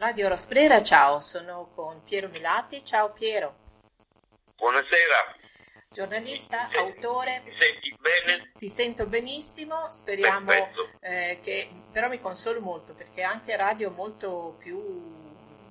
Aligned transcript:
Radio 0.00 0.28
Rosbrera, 0.28 0.82
ciao, 0.82 1.20
sono 1.20 1.72
con 1.74 2.02
Piero 2.02 2.28
Milati. 2.28 2.82
Ciao 2.82 3.12
Piero. 3.12 3.54
Buonasera. 4.56 5.36
Giornalista, 5.90 6.68
mi 6.70 6.76
autore. 6.78 7.42
Mi 7.44 7.52
senti 7.58 7.94
bene? 8.00 8.50
Sì, 8.54 8.58
ti 8.60 8.68
sento 8.70 9.04
benissimo, 9.04 9.90
speriamo 9.90 10.52
eh, 11.00 11.38
che 11.42 11.68
però 11.92 12.08
mi 12.08 12.18
consolo 12.18 12.62
molto 12.62 12.94
perché 12.94 13.22
anche 13.22 13.54
radio 13.56 13.90
molto 13.90 14.56
più 14.58 14.80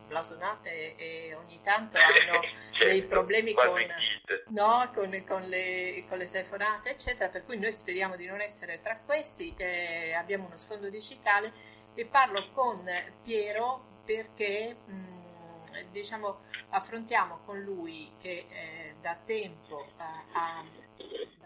blasonate 0.06 0.96
e 0.96 1.34
ogni 1.34 1.60
tanto 1.64 1.98
hanno 1.98 2.40
certo, 2.74 2.86
dei 2.86 3.02
problemi 3.02 3.54
con, 3.54 3.84
no, 4.50 4.92
con, 4.94 5.24
con, 5.28 5.42
le, 5.46 6.06
con, 6.08 6.20
le, 6.20 6.30
telefonate, 6.30 6.92
eccetera, 6.92 7.30
per 7.30 7.46
cui 7.46 7.58
noi 7.58 7.74
speriamo 7.74 8.16
di 8.16 8.28
non 8.28 8.42
essere 8.42 8.80
tra 8.80 8.96
questi, 9.04 9.56
eh, 9.58 10.14
abbiamo 10.14 10.46
uno 10.46 10.58
sfondo 10.58 10.88
di 10.88 11.02
cicale 11.02 11.52
e 11.96 12.06
parlo 12.06 12.52
con 12.52 12.88
Piero 13.24 13.89
perché 14.10 14.76
mh, 14.86 15.92
diciamo, 15.92 16.40
affrontiamo 16.70 17.42
con 17.46 17.62
lui 17.62 18.12
che 18.18 18.48
eh, 18.50 18.96
da 19.00 19.16
tempo 19.24 19.86
eh, 19.86 19.94
ha 20.34 20.66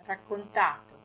raccontato, 0.06 0.98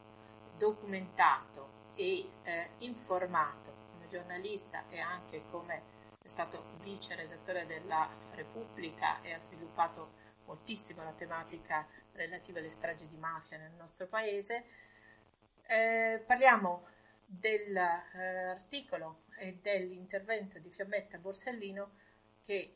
documentato 0.57 1.91
e 1.97 2.31
eh, 2.45 2.71
informato 2.79 3.75
come 3.91 4.07
giornalista 4.07 4.85
e 4.89 5.01
anche 5.01 5.47
come 5.51 5.83
è 6.23 6.29
stato 6.29 6.77
vice 6.81 7.17
redattore 7.17 7.67
della 7.67 8.09
Repubblica 8.35 9.21
e 9.23 9.33
ha 9.33 9.41
sviluppato 9.41 10.13
moltissimo 10.45 11.03
la 11.03 11.11
tematica 11.11 11.85
relativa 12.13 12.61
alle 12.61 12.71
stragi 12.71 13.09
di 13.09 13.17
mafia 13.17 13.59
nel 13.59 13.73
nostro 13.73 14.07
paese. 14.07 14.65
Eh, 15.67 16.23
parliamo 16.25 16.87
dell'articolo 17.31 19.25
e 19.37 19.59
dell'intervento 19.61 20.59
di 20.59 20.71
Fiammetta 20.71 21.19
Borsellino 21.19 21.97
che, 22.43 22.75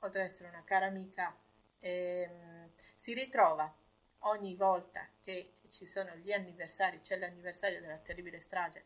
oltre 0.00 0.20
ad 0.20 0.26
essere 0.26 0.50
una 0.50 0.62
cara 0.62 0.84
amica, 0.86 1.34
ehm, 1.80 2.70
si 2.94 3.14
ritrova 3.14 3.74
ogni 4.20 4.54
volta 4.56 5.08
che 5.22 5.54
ci 5.70 5.86
sono 5.86 6.14
gli 6.16 6.32
anniversari, 6.32 7.00
c'è 7.00 7.16
l'anniversario 7.16 7.80
della 7.80 7.96
terribile 7.96 8.40
strage 8.40 8.84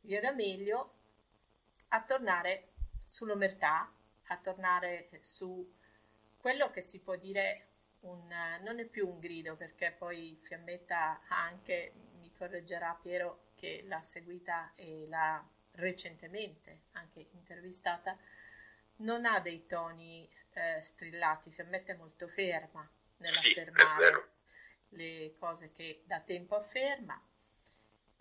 Via 0.00 0.20
D'Amelio, 0.20 0.94
a 1.88 2.02
tornare 2.02 2.72
sull'omertà, 3.04 3.92
a 4.26 4.36
tornare 4.38 5.08
su 5.20 5.72
quello 6.36 6.70
che 6.72 6.80
si 6.80 6.98
può 6.98 7.14
dire 7.14 7.68
un, 8.00 8.26
non 8.62 8.80
è 8.80 8.84
più 8.86 9.08
un 9.08 9.20
grido 9.20 9.54
perché 9.54 9.94
poi 9.96 10.36
Fiammetta 10.42 11.20
anche, 11.28 11.92
mi 12.18 12.32
correggerà 12.32 12.98
Piero 13.00 13.50
che 13.62 13.84
l'ha 13.86 14.02
seguita 14.02 14.72
e 14.74 15.06
l'ha 15.06 15.40
recentemente 15.74 16.80
anche 16.94 17.28
intervistata, 17.30 18.18
non 18.96 19.24
ha 19.24 19.38
dei 19.38 19.66
toni 19.66 20.28
eh, 20.54 20.82
strillati, 20.82 21.52
Fiammetta 21.52 21.92
è 21.92 21.96
molto 21.96 22.26
ferma 22.26 22.84
nell'affermare 23.18 24.30
sì, 24.88 24.96
le 24.96 25.34
cose 25.38 25.70
che 25.70 26.02
da 26.06 26.18
tempo 26.18 26.56
afferma. 26.56 27.22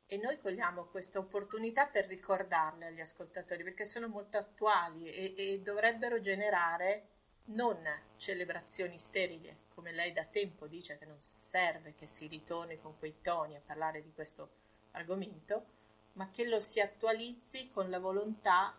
E 0.05 0.17
noi 0.17 0.39
cogliamo 0.39 0.85
questa 0.85 1.17
opportunità 1.17 1.87
per 1.87 2.05
ricordarle 2.05 2.85
agli 2.85 3.01
ascoltatori 3.01 3.63
perché 3.63 3.85
sono 3.85 4.07
molto 4.07 4.37
attuali 4.37 5.11
e, 5.11 5.33
e 5.35 5.59
dovrebbero 5.61 6.19
generare 6.19 7.07
non 7.45 7.81
celebrazioni 8.15 8.99
sterili, 8.99 9.57
come 9.73 9.91
lei 9.91 10.13
da 10.13 10.25
tempo 10.25 10.67
dice 10.67 10.99
che 10.99 11.05
non 11.05 11.19
serve 11.19 11.95
che 11.95 12.05
si 12.05 12.27
ritorni 12.27 12.79
con 12.79 12.99
quei 12.99 13.21
toni 13.21 13.55
a 13.55 13.61
parlare 13.65 14.03
di 14.03 14.13
questo 14.13 14.69
argomento, 14.91 15.65
ma 16.13 16.29
che 16.29 16.45
lo 16.45 16.59
si 16.59 16.79
attualizzi 16.79 17.69
con 17.71 17.89
la 17.89 17.99
volontà 17.99 18.75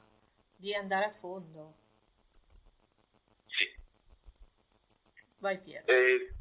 di 0.56 0.74
andare 0.74 1.04
a 1.06 1.10
fondo. 1.10 1.74
Sì. 3.46 3.74
Vai 5.38 5.58
Piero. 5.58 5.86
Eh, 5.86 6.34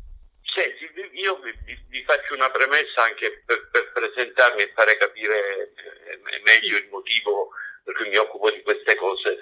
Senti, 0.54 0.86
io 1.14 1.40
vi, 1.40 1.54
vi, 1.88 2.04
faccio 2.04 2.34
una 2.34 2.50
premessa 2.50 3.04
anche 3.04 3.42
per, 3.46 3.70
per 3.70 3.92
presentarmi 3.94 4.64
e 4.64 4.72
fare 4.74 4.98
capire 4.98 5.72
eh, 5.74 6.42
meglio 6.44 6.78
il 6.78 6.90
motivo 6.90 7.52
per 7.84 7.96
cui 7.96 8.10
mi 8.10 8.18
occupo 8.18 8.52
di 8.52 8.62
queste 8.62 8.96
cose. 8.96 9.38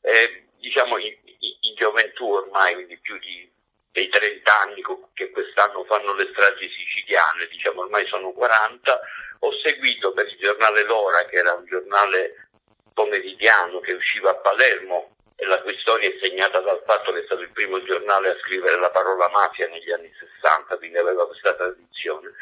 Eh, 0.00 0.46
diciamo, 0.56 0.96
in, 0.96 1.14
in, 1.60 1.74
gioventù 1.74 2.30
ormai 2.30 2.86
di 2.86 2.96
più 2.98 3.18
di, 3.18 3.50
dei 3.94 4.08
30 4.08 4.60
anni 4.60 4.82
che 5.14 5.30
quest'anno 5.30 5.84
fanno 5.84 6.14
le 6.14 6.28
stragi 6.32 6.68
siciliane, 6.68 7.46
diciamo 7.46 7.82
ormai 7.82 8.04
sono 8.08 8.32
40, 8.32 9.00
ho 9.38 9.52
seguito 9.62 10.12
per 10.12 10.26
il 10.26 10.36
giornale 10.36 10.82
L'Ora, 10.82 11.24
che 11.26 11.36
era 11.36 11.52
un 11.52 11.64
giornale 11.64 12.48
pomeridiano 12.92 13.78
che 13.78 13.92
usciva 13.92 14.30
a 14.30 14.34
Palermo, 14.34 15.14
e 15.36 15.46
la 15.46 15.62
cui 15.62 15.78
storia 15.78 16.08
è 16.08 16.18
segnata 16.20 16.58
dal 16.58 16.82
fatto 16.84 17.12
che 17.12 17.20
è 17.20 17.24
stato 17.24 17.42
il 17.42 17.52
primo 17.52 17.80
giornale 17.84 18.30
a 18.30 18.38
scrivere 18.40 18.80
la 18.80 18.90
parola 18.90 19.28
mafia 19.28 19.68
negli 19.68 19.92
anni 19.92 20.12
60, 20.42 20.76
quindi 20.76 20.98
aveva 20.98 21.28
questa 21.28 21.54
tradizione. 21.54 22.32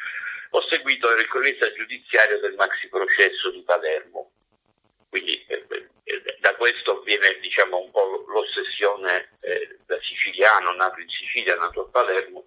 Ho 0.53 0.67
seguito 0.69 1.11
il 1.11 1.29
cronista 1.29 1.71
giudiziario 1.71 2.41
del 2.41 2.55
maxi 2.55 2.89
processo 2.89 3.51
di 3.51 3.61
Palermo, 3.61 4.31
quindi 5.11 5.45
eh, 5.49 5.67
eh, 5.69 5.89
da 6.39 6.55
questo 6.55 7.01
viene 7.01 7.39
diciamo, 7.41 7.79
un 7.79 7.91
po' 7.91 8.25
l'ossessione 8.27 9.31
eh, 9.43 9.79
da 9.87 9.99
siciliano, 10.01 10.73
nato 10.73 11.01
in 11.01 11.09
Sicilia, 11.09 11.57
nato 11.57 11.83
a 11.83 11.89
Palermo, 11.91 12.47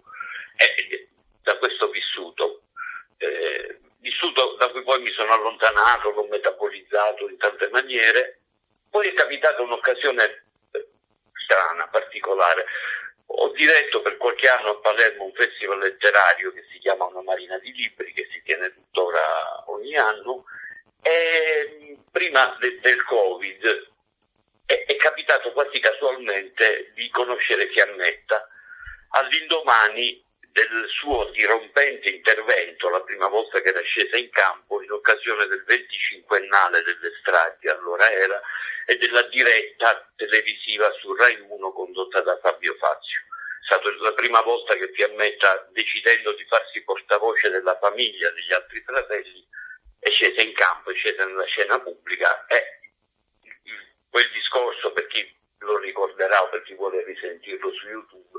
e 0.56 1.08
da 1.42 1.56
questo 1.58 1.88
vissuto. 1.88 2.62
Eh, 3.18 3.78
vissuto 3.98 4.56
da 4.58 4.68
cui 4.68 4.82
poi 4.82 5.00
mi 5.00 5.10
sono 5.12 5.32
allontanato, 5.32 6.10
l'ho 6.10 6.26
metabolizzato 6.28 7.28
in 7.28 7.36
tante 7.38 7.68
maniere 7.68 8.40
poi 8.96 9.08
è 9.08 9.12
capitata 9.12 9.60
un'occasione 9.60 10.44
eh, 10.70 10.86
strana, 11.44 11.86
particolare. 11.88 12.64
Ho 13.26 13.50
diretto 13.50 14.00
per 14.00 14.16
qualche 14.16 14.48
anno 14.48 14.70
a 14.70 14.76
Palermo 14.76 15.24
un 15.24 15.34
festival 15.34 15.80
letterario 15.80 16.50
che 16.50 16.64
si 16.72 16.78
chiama 16.78 17.04
Una 17.04 17.20
Marina 17.20 17.58
di 17.58 17.74
Libri, 17.74 18.14
che 18.14 18.26
si 18.32 18.40
tiene 18.42 18.72
tuttora 18.72 19.64
ogni 19.66 19.94
anno, 19.96 20.46
e 21.02 21.75
prima 22.16 22.56
de- 22.58 22.80
del 22.80 23.04
Covid 23.04 23.92
è-, 24.64 24.84
è 24.86 24.96
capitato 24.96 25.52
quasi 25.52 25.78
casualmente 25.80 26.90
di 26.94 27.10
conoscere 27.10 27.68
Fiammetta. 27.68 28.48
All'indomani 29.10 30.24
del 30.50 30.86
suo 30.88 31.26
dirompente 31.32 32.08
intervento, 32.08 32.88
la 32.88 33.02
prima 33.02 33.28
volta 33.28 33.60
che 33.60 33.68
era 33.68 33.82
scesa 33.82 34.16
in 34.16 34.30
campo, 34.30 34.80
in 34.80 34.90
occasione 34.92 35.46
del 35.46 35.62
25ennale 35.68 36.82
delle 36.82 37.12
stragi, 37.20 37.68
allora 37.68 38.10
era, 38.10 38.40
e 38.86 38.96
della 38.96 39.22
diretta 39.24 40.10
televisiva 40.16 40.90
su 40.98 41.14
Rai 41.14 41.38
1 41.38 41.72
condotta 41.72 42.22
da 42.22 42.38
Fabio 42.38 42.74
Fazio. 42.76 43.20
È 43.60 43.64
stata 43.66 43.90
la 44.00 44.14
prima 44.14 44.40
volta 44.40 44.74
che 44.74 44.90
Fiammetta, 44.94 45.68
decidendo 45.70 46.32
di 46.32 46.46
farsi 46.46 46.82
portavoce 46.82 47.50
della 47.50 47.76
famiglia, 47.76 48.30
degli 48.30 48.52
altri 48.54 48.80
fratelli, 48.80 49.44
è 50.06 50.10
scesa 50.10 50.40
in 50.40 50.52
campo, 50.52 50.92
è 50.92 50.94
scesa 50.94 51.24
nella 51.24 51.44
scena 51.46 51.80
pubblica 51.80 52.46
e 52.46 52.78
quel 54.08 54.30
discorso, 54.30 54.92
per 54.92 55.08
chi 55.08 55.28
lo 55.58 55.78
ricorderà 55.78 56.44
o 56.44 56.48
per 56.48 56.62
chi 56.62 56.74
vuole 56.74 57.02
risentirlo 57.02 57.72
su 57.72 57.88
YouTube, 57.88 58.38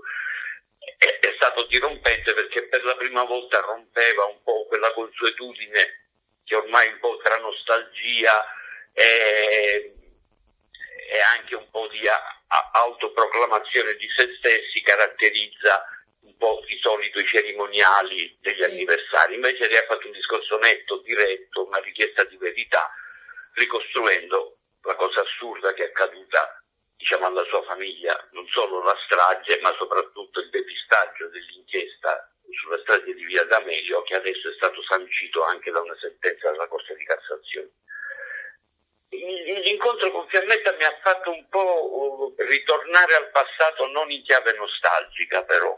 è, 0.97 1.33
stato 1.35 1.65
dirompente 1.65 2.33
perché 2.33 2.63
per 2.63 2.83
la 2.85 2.95
prima 2.95 3.23
volta 3.23 3.59
rompeva 3.59 4.23
un 4.25 4.41
po' 4.43 4.65
quella 4.67 4.91
consuetudine 4.93 6.05
che 6.45 6.55
ormai 6.55 6.87
un 6.87 6.99
po' 6.99 7.17
tra 7.17 7.37
nostalgia 7.37 8.45
e, 8.93 9.93
e 11.11 11.19
anche 11.35 11.55
un 11.55 11.69
po' 11.69 11.87
di 11.89 12.01
autoproclamazione 12.71 13.95
di 13.95 14.09
se 14.09 14.33
stessi 14.37 14.81
caratterizza 14.81 15.83
po' 16.37 16.63
di 16.65 16.77
solito 16.81 17.19
i 17.19 17.25
cerimoniali 17.25 18.37
degli 18.39 18.63
anniversari. 18.63 19.35
Invece 19.35 19.67
lei 19.67 19.77
ha 19.77 19.85
fatto 19.85 20.07
un 20.07 20.13
discorso 20.13 20.57
netto, 20.57 20.97
diretto, 20.97 21.65
una 21.65 21.79
richiesta 21.79 22.23
di 22.23 22.37
verità, 22.37 22.89
ricostruendo 23.53 24.57
la 24.83 24.95
cosa 24.95 25.21
assurda 25.21 25.73
che 25.73 25.83
è 25.83 25.87
accaduta 25.87 26.61
diciamo, 26.97 27.27
alla 27.27 27.43
sua 27.45 27.61
famiglia 27.63 28.27
non 28.31 28.47
solo 28.47 28.83
la 28.83 28.97
strage, 29.05 29.59
ma 29.61 29.73
soprattutto 29.77 30.39
il 30.39 30.49
depistaggio 30.49 31.29
dell'inchiesta 31.29 32.29
sulla 32.51 32.79
strage 32.79 33.13
di 33.13 33.23
Via 33.25 33.43
D'Amelio, 33.43 34.01
che 34.03 34.15
adesso 34.15 34.49
è 34.49 34.53
stato 34.53 34.81
sancito 34.83 35.43
anche 35.43 35.69
da 35.71 35.79
una 35.79 35.95
sentenza 35.99 36.51
della 36.51 36.67
Corte 36.67 36.95
di 36.95 37.05
Cassazione. 37.05 37.69
L'incontro 39.09 40.11
con 40.11 40.27
Fiammetta 40.27 40.73
mi 40.73 40.83
ha 40.83 40.97
fatto 41.01 41.31
un 41.31 41.47
po' 41.49 42.33
ritornare 42.37 43.15
al 43.15 43.29
passato, 43.31 43.87
non 43.87 44.11
in 44.11 44.23
chiave 44.23 44.53
nostalgica 44.53 45.43
però, 45.43 45.77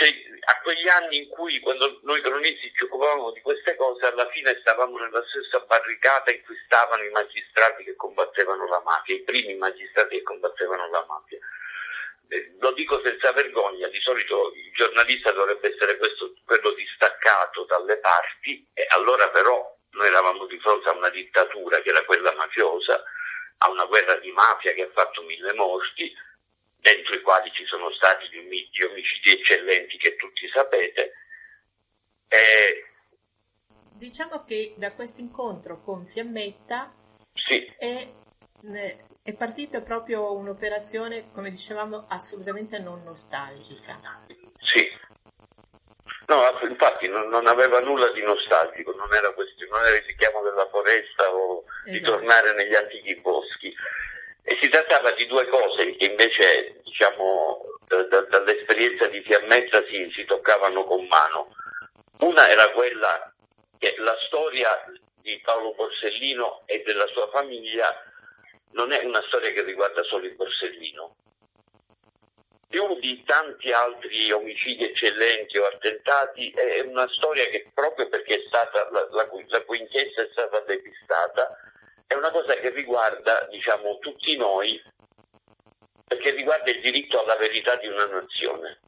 cioè, 0.00 0.08
a 0.46 0.60
quegli 0.62 0.88
anni 0.88 1.18
in 1.18 1.28
cui 1.28 1.60
quando 1.60 2.00
noi 2.04 2.22
cronisti 2.22 2.72
ci 2.74 2.84
occupavamo 2.84 3.32
di 3.32 3.42
queste 3.42 3.76
cose, 3.76 4.06
alla 4.06 4.26
fine 4.30 4.56
stavamo 4.58 4.96
nella 4.96 5.22
stessa 5.28 5.58
barricata 5.60 6.30
in 6.30 6.42
cui 6.42 6.56
stavano 6.64 7.02
i 7.02 7.10
magistrati 7.10 7.84
che 7.84 7.94
combattevano 7.96 8.66
la 8.66 8.80
mafia, 8.82 9.16
i 9.16 9.20
primi 9.20 9.54
magistrati 9.56 10.16
che 10.16 10.22
combattevano 10.22 10.88
la 10.88 11.04
mafia. 11.06 11.38
Eh, 12.28 12.56
lo 12.60 12.72
dico 12.72 12.98
senza 13.02 13.30
vergogna, 13.32 13.88
di 13.88 14.00
solito 14.00 14.54
il 14.54 14.72
giornalista 14.72 15.32
dovrebbe 15.32 15.70
essere 15.70 15.98
questo, 15.98 16.32
quello 16.46 16.70
distaccato 16.70 17.64
dalle 17.64 17.98
parti, 17.98 18.66
e 18.72 18.86
allora 18.92 19.28
però 19.28 19.62
noi 19.92 20.06
eravamo 20.06 20.46
di 20.46 20.58
fronte 20.60 20.88
a 20.88 20.92
una 20.92 21.10
dittatura 21.10 21.82
che 21.82 21.90
era 21.90 22.02
quella 22.04 22.32
mafiosa, 22.32 23.04
a 23.58 23.68
una 23.68 23.84
guerra 23.84 24.14
di 24.14 24.30
mafia 24.30 24.72
che 24.72 24.84
ha 24.84 24.90
fatto 24.94 25.20
mille 25.24 25.52
morti, 25.52 26.10
dentro 26.80 27.14
i 27.14 27.22
quali 27.22 27.50
ci 27.52 27.64
sono 27.66 27.92
stati 27.92 28.28
gli 28.28 28.82
omicidi 28.82 29.30
eccellenti 29.30 29.96
che 29.96 30.16
tutti 30.16 30.48
sapete. 30.48 31.12
E... 32.28 32.84
Diciamo 33.92 34.44
che 34.44 34.74
da 34.76 34.92
questo 34.92 35.20
incontro 35.20 35.82
con 35.82 36.06
Fiammetta 36.06 36.92
sì. 37.34 37.64
è, 37.78 38.08
è 39.22 39.32
partita 39.34 39.82
proprio 39.82 40.32
un'operazione, 40.32 41.30
come 41.32 41.50
dicevamo, 41.50 42.06
assolutamente 42.08 42.78
non 42.78 43.02
nostalgica. 43.02 44.24
Sì, 44.58 44.88
No, 46.30 46.44
infatti 46.62 47.08
non, 47.08 47.26
non, 47.26 47.48
aveva 47.48 47.80
nulla 47.80 48.12
di 48.12 48.22
nostalgico, 48.22 48.92
non 48.92 49.12
era, 49.12 49.32
questo, 49.32 49.66
non 49.68 49.84
era 49.84 49.96
il 49.96 50.04
richiamo 50.04 50.40
della 50.42 50.68
foresta 50.70 51.28
o 51.34 51.64
esatto. 51.64 51.90
di 51.90 52.00
tornare 52.00 52.54
negli 52.54 52.74
antichi 52.76 53.19
trattava 54.70 55.10
di 55.12 55.26
due 55.26 55.46
cose 55.48 55.96
che 55.96 56.06
invece, 56.06 56.80
diciamo, 56.82 57.64
da, 57.86 58.02
da, 58.04 58.20
dall'esperienza 58.22 59.06
di 59.06 59.20
Fiammetta 59.22 59.84
si, 59.86 60.10
si 60.14 60.24
toccavano 60.24 60.84
con 60.84 61.06
mano. 61.06 61.54
Una 62.20 62.48
era 62.48 62.70
quella 62.70 63.32
che 63.78 63.94
la 63.98 64.16
storia 64.26 64.84
di 65.20 65.38
Paolo 65.44 65.74
Borsellino 65.74 66.62
e 66.66 66.82
della 66.84 67.06
sua 67.08 67.28
famiglia 67.28 68.04
non 68.72 68.92
è 68.92 69.02
una 69.04 69.22
storia 69.26 69.50
che 69.52 69.62
riguarda 69.62 70.02
solo 70.04 70.24
il 70.24 70.34
Borsellino, 70.34 71.16
più 72.70 72.98
di 73.00 73.22
tanti 73.24 73.72
altri 73.72 74.30
omicidi 74.30 74.84
eccellenti 74.84 75.58
o 75.58 75.66
attentati, 75.66 76.50
è 76.52 76.80
una 76.80 77.08
storia 77.08 77.44
che 77.46 77.68
proprio 77.74 78.08
perché 78.08 78.46
la, 78.50 78.88
la, 78.92 79.08
la 79.10 79.62
cui 79.64 79.78
inchiesta 79.80 80.22
è 80.22 80.28
stata 80.30 80.60
depistata, 80.60 81.58
è 82.10 82.14
una 82.14 82.32
cosa 82.32 82.54
che 82.54 82.70
riguarda 82.70 83.46
diciamo, 83.52 83.98
tutti 83.98 84.36
noi, 84.36 84.82
perché 86.08 86.32
riguarda 86.32 86.68
il 86.72 86.80
diritto 86.80 87.22
alla 87.22 87.36
verità 87.36 87.76
di 87.76 87.86
una 87.86 88.04
nazione. 88.06 88.80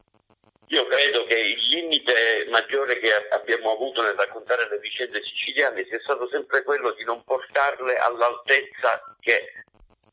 Io 0.67 0.85
credo 0.89 1.23
che 1.27 1.39
il 1.39 1.69
limite 1.69 2.49
maggiore 2.51 2.99
che 2.99 3.29
abbiamo 3.31 3.71
avuto 3.71 4.03
nel 4.03 4.17
raccontare 4.17 4.69
le 4.69 4.81
vicende 4.81 5.23
siciliane 5.23 5.87
sia 5.87 6.01
stato 6.01 6.27
sempre 6.31 6.65
quello 6.65 6.91
di 6.95 7.05
non 7.05 7.23
portarle 7.23 7.95
all'altezza 7.95 9.15
che 9.21 9.53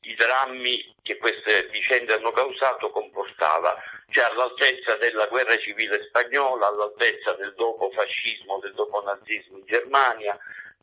i 0.02 0.14
drammi 0.14 0.96
che 1.02 1.18
queste 1.18 1.68
vicende 1.72 2.14
hanno 2.14 2.32
causato 2.32 2.92
comportava, 2.92 3.76
cioè 4.12 4.26
all'altezza 4.26 4.98
della 4.98 5.26
guerra 5.26 5.58
civile 5.58 6.06
spagnola, 6.10 6.68
all'altezza 6.68 7.34
del 7.34 7.56
dopo 7.56 7.90
fascismo, 7.90 8.60
del 8.60 8.76
dopo 8.76 9.02
nazismo 9.02 9.58
in 9.58 9.66
Germania, 9.66 10.38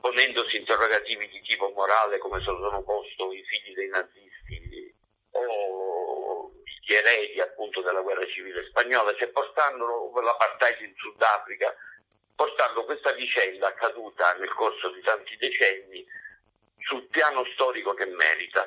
ponendosi 0.07 0.57
interrogativi 0.57 1.29
di 1.29 1.41
tipo 1.41 1.69
morale 1.75 2.19
come 2.19 2.41
sono 2.43 2.81
posto 2.83 3.33
i 3.33 3.43
figli 3.43 3.75
dei 3.75 3.89
nazisti 3.89 4.95
o 5.33 6.53
gli 6.85 6.93
eredi 6.93 7.41
appunto 7.41 7.83
della 7.83 8.01
guerra 8.01 8.25
civile 8.27 8.65
spagnola, 8.69 9.13
cioè 9.17 9.29
portando 9.29 10.13
l'apartheid 10.15 10.81
in 10.83 10.95
Sudafrica, 10.95 11.75
portando 12.37 12.85
questa 12.85 13.11
vicenda 13.13 13.67
accaduta 13.67 14.35
nel 14.35 14.55
corso 14.55 14.91
di 14.91 15.01
tanti 15.01 15.37
decenni 15.39 16.07
sul 16.79 17.09
piano 17.09 17.45
storico 17.55 17.93
che 17.95 18.07
merita. 18.07 18.65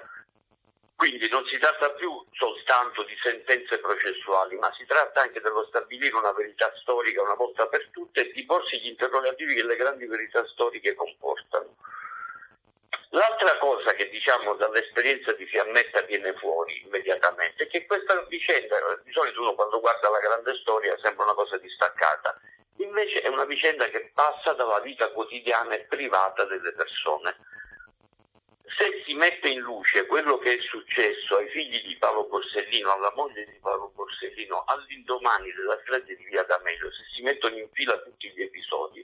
Quindi 1.00 1.30
non 1.30 1.46
si 1.46 1.58
tratta 1.58 1.92
più 1.92 2.12
soltanto 2.34 3.04
di 3.04 3.18
sentenze 3.24 3.78
processuali, 3.78 4.58
ma 4.58 4.70
si 4.74 4.86
tratta 4.86 5.22
anche 5.22 5.40
dello 5.40 5.64
stabilire 5.68 6.14
una 6.14 6.34
verità 6.34 6.70
storica 6.76 7.22
una 7.22 7.36
volta 7.36 7.68
per 7.68 7.88
tutte 7.90 8.28
e 8.28 8.32
di 8.34 8.44
porsi 8.44 8.82
gli 8.82 8.88
interrogativi 8.88 9.54
che 9.54 9.64
le 9.64 9.78
grandi 9.78 10.06
verità 10.08 10.46
storiche 10.48 10.96
comportano. 10.96 11.78
L'altra 13.12 13.58
cosa 13.60 13.94
che 13.94 14.10
diciamo 14.10 14.56
dall'esperienza 14.56 15.32
di 15.32 15.46
Fiammetta 15.46 16.02
viene 16.02 16.34
fuori 16.34 16.82
immediatamente 16.84 17.64
è 17.64 17.68
che 17.68 17.86
questa 17.86 18.22
vicenda, 18.24 18.76
di 19.02 19.14
solito 19.14 19.40
uno 19.40 19.56
quando 19.56 19.80
guarda 19.80 20.10
la 20.10 20.20
grande 20.20 20.54
storia 20.56 20.98
sembra 21.02 21.24
una 21.24 21.34
cosa 21.34 21.56
distaccata, 21.60 22.38
invece 22.76 23.22
è 23.22 23.30
una 23.30 23.46
vicenda 23.46 23.88
che 23.88 24.12
passa 24.14 24.52
dalla 24.52 24.82
vita 24.82 25.10
quotidiana 25.12 25.76
e 25.76 25.86
privata 25.86 26.44
delle 26.44 26.74
persone 26.74 27.38
se 28.78 29.04
si 29.06 29.14
mette 29.14 29.50
in 29.50 29.60
luce 29.60 30.06
quello 30.06 30.38
che 30.38 30.58
è 30.58 30.62
successo 30.62 31.38
ai 31.38 31.50
figli 31.50 31.82
di 31.88 31.96
Paolo 31.98 32.26
Borsellino, 32.26 32.92
alla 32.92 33.12
moglie 33.16 33.46
di 33.46 33.58
Paolo 33.62 33.92
Borsellino, 33.96 34.64
all'indomani 34.66 35.52
della 35.54 35.80
strage 35.82 36.16
di 36.16 36.26
Via 36.26 36.44
D'Amelio, 36.44 36.92
se 36.92 37.04
si 37.14 37.22
mettono 37.22 37.58
in 37.58 37.70
fila 37.72 37.98
tutti 38.00 38.30
gli 38.32 38.42
episodi, 38.42 39.04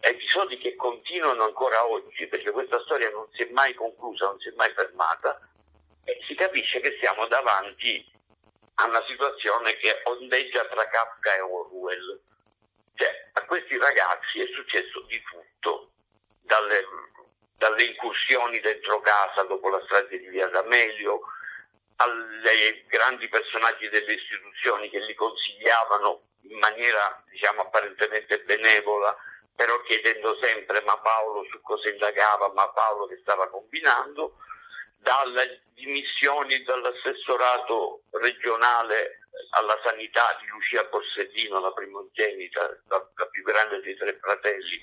episodi 0.00 0.58
che 0.58 0.76
continuano 0.76 1.44
ancora 1.44 1.86
oggi, 1.86 2.26
perché 2.26 2.50
questa 2.50 2.80
storia 2.82 3.10
non 3.10 3.26
si 3.32 3.42
è 3.42 3.50
mai 3.50 3.74
conclusa, 3.74 4.26
non 4.26 4.38
si 4.40 4.48
è 4.48 4.52
mai 4.56 4.72
fermata, 4.72 5.40
si 6.26 6.34
capisce 6.34 6.80
che 6.80 6.96
siamo 7.00 7.26
davanti 7.26 8.04
a 8.74 8.86
una 8.86 9.02
situazione 9.06 9.76
che 9.76 10.00
ondeggia 10.04 10.66
tra 10.66 10.86
Kafka 10.88 11.34
e 11.34 11.40
Orwell. 11.40 12.20
Cioè, 12.94 13.30
a 13.32 13.44
questi 13.44 13.76
ragazzi 13.78 14.40
è 14.40 14.46
successo 14.54 15.00
di 15.02 15.20
tutto, 15.22 15.90
dalle 16.42 16.84
dalle 17.56 17.84
incursioni 17.84 18.60
dentro 18.60 19.00
casa 19.00 19.42
dopo 19.42 19.68
la 19.68 19.82
strage 19.84 20.18
di 20.18 20.28
Via 20.28 20.48
D'Amelio, 20.48 21.20
ai 21.96 22.84
grandi 22.88 23.28
personaggi 23.28 23.88
delle 23.88 24.12
istituzioni 24.12 24.90
che 24.90 25.00
li 25.00 25.14
consigliavano 25.14 26.22
in 26.42 26.58
maniera 26.58 27.22
diciamo 27.30 27.62
apparentemente 27.62 28.40
benevola, 28.40 29.16
però 29.54 29.80
chiedendo 29.82 30.38
sempre 30.42 30.82
ma 30.82 30.98
Paolo 30.98 31.44
su 31.50 31.60
cosa 31.62 31.88
indagava, 31.88 32.52
ma 32.52 32.68
Paolo 32.68 33.06
che 33.06 33.18
stava 33.22 33.48
combinando, 33.48 34.36
dalle 34.98 35.62
dimissioni 35.74 36.62
dall'assessorato 36.62 38.02
regionale 38.10 39.20
alla 39.50 39.78
sanità 39.82 40.36
di 40.40 40.48
Lucia 40.48 40.84
Borsellino, 40.84 41.60
la 41.60 41.72
primogenita, 41.72 42.62
la, 42.88 43.08
la 43.14 43.26
più 43.26 43.42
grande 43.42 43.80
dei 43.80 43.96
tre 43.96 44.18
fratelli, 44.20 44.82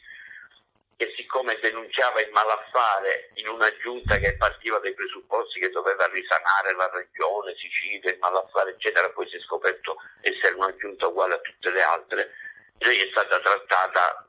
che 0.97 1.13
siccome 1.15 1.59
denunciava 1.59 2.21
il 2.21 2.31
malaffare 2.31 3.31
in 3.35 3.47
una 3.47 3.71
giunta 3.77 4.17
che 4.17 4.35
partiva 4.37 4.79
dai 4.79 4.93
presupposti 4.93 5.59
che 5.59 5.69
doveva 5.69 6.05
risanare 6.07 6.73
la 6.75 6.89
regione, 6.91 7.55
Sicilia, 7.55 8.11
il 8.11 8.19
malaffare 8.19 8.71
eccetera, 8.71 9.09
poi 9.09 9.27
si 9.29 9.37
è 9.37 9.39
scoperto 9.39 9.97
essere 10.21 10.55
una 10.55 10.75
giunta 10.75 11.07
uguale 11.07 11.35
a 11.35 11.39
tutte 11.39 11.71
le 11.71 11.81
altre, 11.81 12.31
lei 12.79 12.99
è 12.99 13.09
stata 13.11 13.39
trattata, 13.39 14.27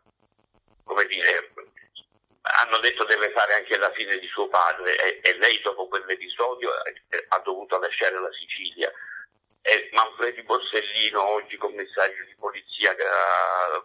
come 0.84 1.04
dire, 1.06 1.52
hanno 2.42 2.78
detto 2.78 3.04
deve 3.04 3.30
fare 3.30 3.54
anche 3.54 3.76
la 3.78 3.90
fine 3.92 4.18
di 4.18 4.26
suo 4.26 4.48
padre 4.48 4.96
e, 4.96 5.20
e 5.22 5.38
lei 5.38 5.60
dopo 5.62 5.88
quell'episodio 5.88 6.70
ha 7.28 7.38
dovuto 7.38 7.78
lasciare 7.78 8.20
la 8.20 8.30
Sicilia. 8.32 8.92
Manfredi 9.92 10.42
Borsellino, 10.42 11.22
oggi 11.22 11.56
commissario 11.56 12.24
di 12.26 12.34
polizia, 12.36 12.94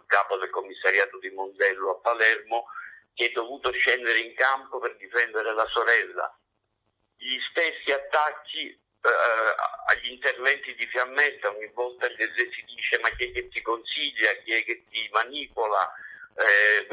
capo 0.06 0.36
del 0.36 0.50
commissariato 0.50 1.18
di 1.18 1.30
Mondello 1.30 1.90
a 1.90 2.00
Palermo, 2.00 2.66
che 3.14 3.26
è 3.26 3.30
dovuto 3.30 3.70
scendere 3.72 4.18
in 4.18 4.34
campo 4.34 4.78
per 4.78 4.96
difendere 4.96 5.54
la 5.54 5.66
sorella. 5.66 6.34
Gli 7.16 7.38
stessi 7.50 7.92
attacchi 7.92 8.68
eh, 8.68 9.10
agli 9.86 10.10
interventi 10.10 10.74
di 10.74 10.86
Fiammetta, 10.86 11.48
ogni 11.48 11.70
volta 11.72 12.06
che 12.08 12.30
si 12.34 12.64
dice 12.66 12.98
ma 13.00 13.08
chi 13.10 13.28
è 13.28 13.32
che 13.32 13.48
ti 13.48 13.62
consiglia, 13.62 14.32
chi 14.44 14.52
è 14.52 14.64
che 14.64 14.84
ti 14.88 15.08
manipola, 15.12 15.92
eh, 16.36 16.86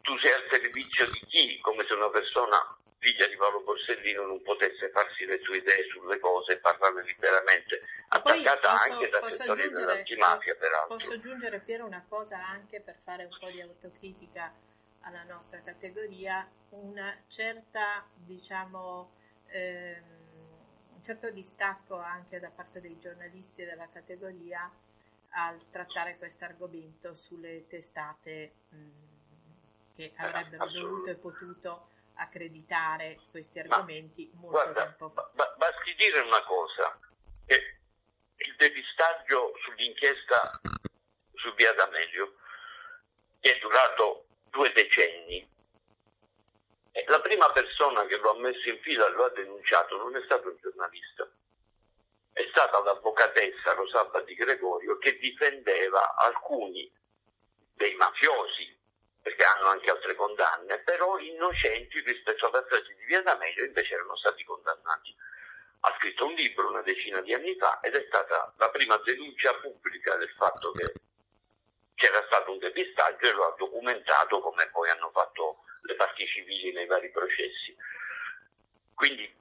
tu 0.00 0.18
sei 0.18 0.32
al 0.32 0.46
servizio 0.50 1.06
di 1.10 1.20
chi, 1.28 1.60
come 1.60 1.84
se 1.86 1.94
una 1.94 2.10
persona 2.10 2.78
figlia 3.04 3.26
di 3.28 3.36
Paolo 3.36 3.60
Borsellino 3.60 4.24
non 4.24 4.40
potesse 4.40 4.88
farsi 4.88 5.26
le 5.26 5.38
sue 5.42 5.58
idee 5.58 5.84
sulle 5.90 6.18
cose 6.18 6.52
e 6.52 6.56
parlarne 6.56 7.02
liberamente, 7.02 7.82
attaccata 8.08 8.72
posso, 8.72 8.92
anche 8.92 9.08
da 9.10 9.30
settori 9.30 9.68
dell'antimafia 9.68 10.54
peraltro. 10.54 10.96
Posso 10.96 11.12
aggiungere 11.12 11.60
Piero 11.60 11.84
una 11.84 12.02
cosa 12.08 12.38
anche 12.38 12.80
per 12.80 12.96
fare 13.04 13.24
un 13.24 13.36
po' 13.38 13.50
di 13.50 13.60
autocritica 13.60 14.54
alla 15.00 15.22
nostra 15.24 15.60
categoria 15.60 16.48
una 16.70 17.14
certa, 17.28 18.08
diciamo, 18.14 19.12
ehm, 19.48 20.02
un 20.94 21.04
certo 21.04 21.28
distacco 21.30 21.96
anche 21.98 22.40
da 22.40 22.48
parte 22.48 22.80
dei 22.80 22.98
giornalisti 22.98 23.66
della 23.66 23.88
categoria 23.92 24.70
al 25.36 25.58
trattare 25.68 26.16
questo 26.16 26.46
argomento 26.46 27.12
sulle 27.12 27.66
testate 27.66 28.52
mh, 28.70 28.88
che 29.94 30.12
avrebbero 30.16 30.70
dovuto 30.70 31.10
e 31.10 31.14
potuto 31.16 31.88
accreditare 32.16 33.18
questi 33.30 33.58
argomenti 33.58 34.30
Ma, 34.32 34.40
molto 34.40 34.56
guarda, 34.56 34.82
tempo 34.84 35.10
fa. 35.10 35.30
Ba- 35.32 35.54
basti 35.56 35.94
dire 35.94 36.20
una 36.20 36.42
cosa, 36.44 36.98
che 37.46 37.78
il 38.36 38.54
depistaggio 38.56 39.52
sull'inchiesta 39.62 40.60
su 41.34 41.52
Via 41.54 41.72
D'Amelio 41.72 42.36
è 43.40 43.58
durato 43.60 44.26
due 44.50 44.72
decenni. 44.72 45.46
La 47.06 47.20
prima 47.20 47.50
persona 47.50 48.06
che 48.06 48.16
lo 48.18 48.30
ha 48.30 48.38
messo 48.38 48.68
in 48.68 48.80
fila 48.80 49.06
e 49.06 49.10
lo 49.10 49.24
ha 49.24 49.30
denunciato 49.30 49.96
non 49.96 50.14
è 50.16 50.22
stato 50.24 50.48
un 50.48 50.56
giornalista, 50.60 51.28
è 52.32 52.46
stata 52.50 52.80
l'avvocatessa 52.80 53.72
Rosalba 53.74 54.20
Di 54.20 54.34
Gregorio 54.34 54.96
che 54.98 55.18
difendeva 55.18 56.14
alcuni 56.14 56.90
dei 57.74 57.94
mafiosi 57.94 58.76
perché 59.24 59.42
hanno 59.42 59.68
anche 59.68 59.90
altre 59.90 60.14
condanne, 60.14 60.80
però 60.80 61.18
innocenti 61.18 61.98
rispetto 62.00 62.46
alla 62.46 62.62
strage 62.66 62.94
di 62.94 63.04
Via 63.06 63.22
D'Amelio 63.22 63.64
invece 63.64 63.94
erano 63.94 64.14
stati 64.18 64.44
condannati. 64.44 65.16
Ha 65.80 65.96
scritto 65.98 66.26
un 66.26 66.34
libro 66.34 66.68
una 66.68 66.82
decina 66.82 67.22
di 67.22 67.32
anni 67.32 67.56
fa 67.56 67.80
ed 67.80 67.94
è 67.94 68.04
stata 68.06 68.52
la 68.58 68.68
prima 68.68 68.98
denuncia 68.98 69.54
pubblica 69.54 70.14
del 70.16 70.28
fatto 70.36 70.72
che 70.72 70.92
c'era 71.94 72.22
stato 72.26 72.52
un 72.52 72.58
depistaggio 72.58 73.26
e 73.26 73.32
lo 73.32 73.46
ha 73.46 73.54
documentato 73.56 74.40
come 74.40 74.68
poi 74.68 74.90
hanno 74.90 75.10
fatto 75.10 75.64
le 75.80 75.94
parti 75.94 76.26
civili 76.26 76.72
nei 76.72 76.86
vari 76.86 77.10
processi. 77.10 77.74
Quindi 78.92 79.34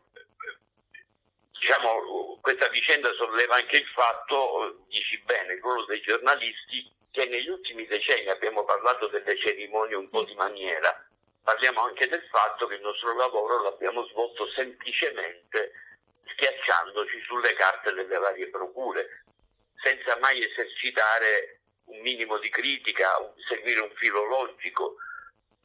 diciamo, 1.60 2.40
questa 2.40 2.70
vicenda 2.70 3.12
solleva 3.16 3.56
anche 3.56 3.76
il 3.76 3.88
fatto, 3.88 4.86
dici 4.88 5.20
bene, 5.24 5.60
ruolo 5.60 5.84
dei 5.88 6.00
giornalisti 6.00 6.90
che 7.14 7.26
negli 7.28 7.48
ultimi 7.48 7.86
decenni 7.86 8.28
abbiamo 8.30 8.66
parlato 8.66 9.08
delle 9.08 9.38
cerimonie 9.38 9.96
un 9.96 10.08
sì. 10.08 10.16
po' 10.16 10.24
di 10.24 10.34
maniera, 10.34 11.06
parliamo 11.44 11.82
anche 11.82 12.08
del 12.08 12.24
fatto 12.32 12.66
che 12.66 12.74
il 12.74 12.82
nostro 12.82 13.16
lavoro 13.16 13.62
l'abbiamo 13.62 14.04
svolto 14.08 14.50
semplicemente 14.50 15.74
schiacciandoci 16.26 17.22
sulle 17.22 17.54
carte 17.54 17.94
delle 17.94 18.18
varie 18.18 18.50
procure, 18.50 19.26
senza 19.84 20.18
mai 20.18 20.44
esercitare 20.44 21.60
un 21.86 22.00
minimo 22.00 22.40
di 22.40 22.50
critica, 22.50 23.08
seguire 23.48 23.82
un 23.82 23.94
filo 23.94 24.24
logico, 24.24 24.96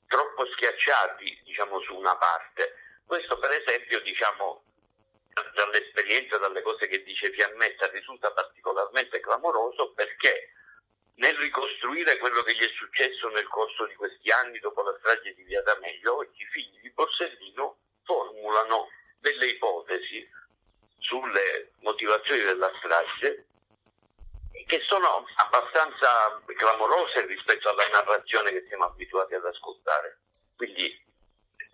troppo 0.06 0.44
schiacciati 0.52 1.40
diciamo, 1.44 1.80
su 1.80 1.96
una 1.96 2.16
parte. 2.18 2.74
Questo 3.06 3.38
per 3.38 3.52
esempio 3.52 4.00
diciamo, 4.00 4.64
dall'esperienza, 5.54 6.36
dalle 6.36 6.60
cose 6.60 6.88
che 6.88 7.02
dice 7.04 7.32
Fiammetta, 7.32 7.86
risulta 7.86 8.30
particolarmente 8.32 9.20
clamoroso 9.20 9.92
perché 9.94 10.52
nel 11.18 11.36
ricostruire 11.36 12.16
quello 12.18 12.42
che 12.42 12.54
gli 12.54 12.64
è 12.64 12.72
successo 12.76 13.28
nel 13.28 13.46
corso 13.48 13.86
di 13.86 13.94
questi 13.94 14.30
anni 14.30 14.58
dopo 14.60 14.82
la 14.82 14.96
strage 14.98 15.34
di 15.34 15.42
Via 15.42 15.62
D'Amelio, 15.62 16.22
i 16.22 16.46
figli 16.50 16.80
di 16.80 16.90
Borsellino 16.90 17.76
formulano 18.04 18.88
delle 19.18 19.46
ipotesi 19.46 20.28
sulle 20.98 21.72
motivazioni 21.80 22.42
della 22.42 22.72
strage 22.78 23.46
che 24.66 24.80
sono 24.86 25.24
abbastanza 25.36 26.40
clamorose 26.46 27.26
rispetto 27.26 27.68
alla 27.68 27.88
narrazione 27.88 28.52
che 28.52 28.66
siamo 28.68 28.84
abituati 28.84 29.34
ad 29.34 29.44
ascoltare. 29.44 30.18
Quindi 30.56 30.86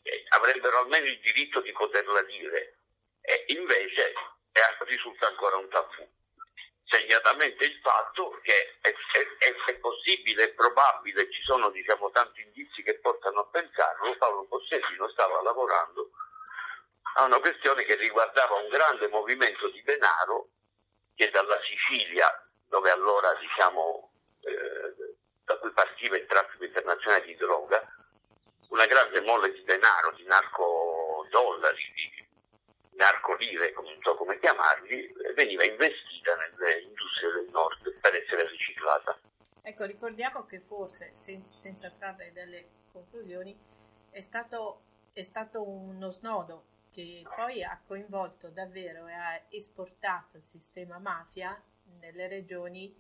eh, 0.03 0.25
avrebbero 0.29 0.79
almeno 0.79 1.07
il 1.07 1.21
diritto 1.21 1.61
di 1.61 1.73
poterla 1.73 2.23
dire 2.23 2.77
e 3.21 3.45
invece 3.49 4.13
eh, 4.53 4.85
risulta 4.87 5.27
ancora 5.27 5.57
un 5.57 5.69
tabù 5.69 6.09
segnatamente 6.95 7.65
il 7.65 7.79
fatto 7.83 8.39
che 8.43 8.79
è, 8.81 8.89
è, 8.89 9.55
è 9.67 9.75
possibile, 9.79 10.45
è 10.45 10.55
probabile, 10.55 11.31
ci 11.31 11.43
sono 11.43 11.71
diciamo, 11.71 12.11
tanti 12.11 12.43
indizi 12.43 12.83
che 12.83 12.99
portano 13.01 13.41
a 13.41 13.47
pensarlo, 13.47 14.17
Paolo 14.17 14.47
Borsellino 14.47 15.09
stava 15.09 15.43
lavorando 15.43 16.11
a 17.17 17.25
una 17.25 17.41
questione 17.41 17.85
che 17.85 17.97
riguardava 17.97 18.55
un 18.55 18.69
grande 18.69 19.09
movimento 19.09 19.69
di 19.71 19.83
denaro 19.83 20.49
che 21.17 21.31
dalla 21.31 21.61
Sicilia, 21.63 22.29
dove 22.69 22.91
allora 22.91 23.35
diciamo, 23.35 24.13
eh, 24.43 25.15
da 25.45 25.57
cui 25.59 25.71
partiva 25.73 26.17
il 26.17 26.27
traffico 26.27 26.65
internazionale 26.65 27.25
di 27.25 27.37
droga, 27.37 27.83
una 28.69 28.87
grande 28.87 29.21
mole 29.21 29.53
di 29.53 29.63
denaro, 29.65 30.13
di 30.13 30.25
narco 30.25 31.27
dollari, 31.31 31.93
di 31.95 32.14
narcolire, 32.97 33.73
non 33.75 33.99
so 34.03 34.15
come 34.17 34.39
chiamarli, 34.39 35.13
veniva 35.35 35.65
investita 35.65 36.35
nelle 36.37 36.81
industrie 36.83 37.33
del 37.33 37.49
nord 37.51 37.93
per 38.01 38.15
essere 38.15 38.49
riciclata. 38.49 39.19
Ecco, 39.63 39.85
ricordiamo 39.85 40.45
che 40.45 40.61
forse, 40.61 41.11
sen- 41.15 41.51
senza 41.51 41.91
trarre 41.91 42.33
delle 42.33 42.69
conclusioni, 42.93 43.57
è 44.11 44.21
stato, 44.21 44.83
è 45.13 45.23
stato 45.23 45.67
uno 45.67 46.11
snodo 46.11 46.73
che 46.91 47.25
poi 47.35 47.63
ha 47.65 47.81
coinvolto 47.85 48.51
davvero 48.51 49.07
e 49.09 49.13
ha 49.13 49.41
esportato 49.49 50.37
il 50.37 50.45
sistema 50.45 50.99
mafia 50.99 51.61
nelle 51.99 52.29
regioni 52.29 52.95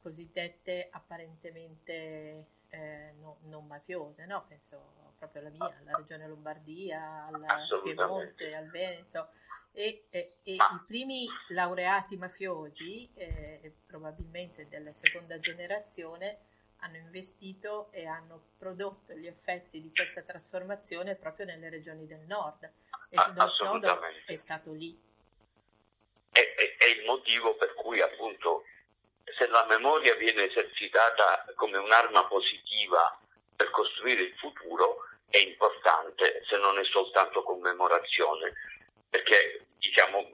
cosiddette 0.00 0.88
apparentemente 0.90 2.46
eh, 2.70 3.12
no, 3.20 3.38
non 3.44 3.66
mafiose, 3.66 4.26
no? 4.26 4.44
penso 4.48 5.12
proprio 5.18 5.42
alla 5.42 5.50
mia, 5.50 5.76
alla 5.80 5.96
regione 5.96 6.26
Lombardia, 6.26 7.26
al 7.26 7.82
Piemonte, 7.82 8.54
al 8.54 8.68
Veneto. 8.68 9.28
E, 9.72 10.06
e, 10.10 10.38
e 10.42 10.54
i 10.54 10.58
primi 10.86 11.26
laureati 11.50 12.16
mafiosi, 12.16 13.08
eh, 13.14 13.72
probabilmente 13.86 14.66
della 14.68 14.92
seconda 14.92 15.38
generazione, 15.38 16.38
hanno 16.80 16.96
investito 16.96 17.88
e 17.92 18.06
hanno 18.06 18.42
prodotto 18.58 19.12
gli 19.14 19.26
effetti 19.26 19.80
di 19.80 19.92
questa 19.94 20.22
trasformazione 20.22 21.14
proprio 21.14 21.46
nelle 21.46 21.68
regioni 21.68 22.06
del 22.06 22.24
nord. 22.26 22.64
E 23.10 23.16
ah, 23.16 23.32
lo 23.36 23.46
snodo 23.46 24.00
è 24.26 24.36
stato 24.36 24.72
lì. 24.72 24.98
È, 26.30 26.38
è, 26.38 26.76
è 26.76 26.98
il 26.98 27.04
motivo 27.04 27.54
per 27.56 27.74
cui 27.74 28.00
appunto 28.00 28.64
se 29.40 29.46
la 29.46 29.64
memoria 29.64 30.14
viene 30.16 30.44
esercitata 30.44 31.46
come 31.54 31.78
un'arma 31.78 32.26
positiva 32.26 33.18
per 33.56 33.70
costruire 33.70 34.20
il 34.20 34.34
futuro, 34.36 34.98
è 35.30 35.38
importante 35.38 36.42
se 36.46 36.58
non 36.58 36.78
è 36.78 36.84
soltanto 36.84 37.42
commemorazione, 37.42 38.52
perché 39.08 39.64
diciamo, 39.78 40.28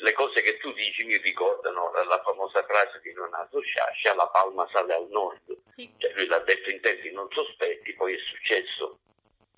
le 0.00 0.12
cose 0.12 0.42
che 0.42 0.58
tu 0.58 0.72
dici 0.72 1.04
mi 1.04 1.16
ricordano 1.18 1.92
la 1.92 2.20
famosa 2.24 2.64
frase 2.64 2.98
di 3.00 3.12
Leonardo 3.12 3.60
Sciascia, 3.60 4.14
la 4.14 4.26
palma 4.26 4.68
sale 4.72 4.94
al 4.94 5.06
nord, 5.08 5.56
sì. 5.70 5.92
cioè, 5.98 6.12
lui 6.14 6.26
l'ha 6.26 6.40
detto 6.40 6.68
in 6.70 6.80
tempi 6.80 7.12
non 7.12 7.28
sospetti, 7.30 7.94
poi 7.94 8.14
è 8.14 8.18
successo. 8.18 8.98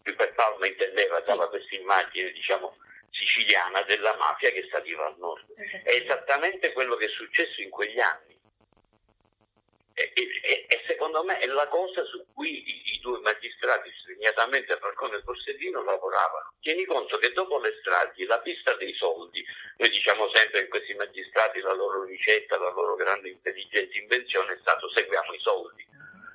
Lui 0.02 0.14
per 0.14 0.34
palma 0.34 0.66
intendeva, 0.66 1.20
dava 1.20 1.44
sì. 1.44 1.48
questa 1.48 1.76
immagine 1.76 2.32
diciamo, 2.32 2.76
siciliana 3.08 3.80
della 3.82 4.14
mafia 4.16 4.50
che 4.50 4.68
saliva 4.70 5.06
al 5.06 5.16
nord. 5.16 5.54
È 5.54 5.90
esattamente 5.90 6.72
quello 6.74 6.96
che 6.96 7.06
è 7.06 7.10
successo 7.10 7.62
in 7.62 7.70
quegli 7.70 7.98
anni 7.98 8.33
e, 9.94 10.10
e, 10.12 10.66
e, 10.68 10.82
secondo 10.88 11.22
me 11.22 11.38
è 11.38 11.46
la 11.46 11.68
cosa 11.68 12.04
su 12.04 12.26
cui 12.34 12.50
i, 12.50 12.94
i 12.94 12.98
due 12.98 13.20
magistrati, 13.20 13.88
segnatamente 14.04 14.76
Falcone 14.78 15.18
e 15.18 15.22
Borsellino, 15.22 15.84
lavoravano. 15.84 16.52
Tieni 16.60 16.84
conto 16.84 17.16
che 17.18 17.32
dopo 17.32 17.60
le 17.60 17.78
stragi 17.80 18.24
la 18.24 18.40
pista 18.40 18.74
dei 18.74 18.92
soldi, 18.94 19.44
noi 19.76 19.88
diciamo 19.90 20.28
sempre 20.34 20.62
che 20.62 20.68
questi 20.68 20.94
magistrati 20.94 21.60
la 21.60 21.74
loro 21.74 22.02
ricetta, 22.02 22.58
la 22.58 22.70
loro 22.70 22.96
grande 22.96 23.28
intelligenza 23.28 23.96
invenzione 23.96 24.54
è 24.54 24.58
stato 24.58 24.90
seguiamo 24.90 25.32
i 25.32 25.40
soldi, 25.40 25.86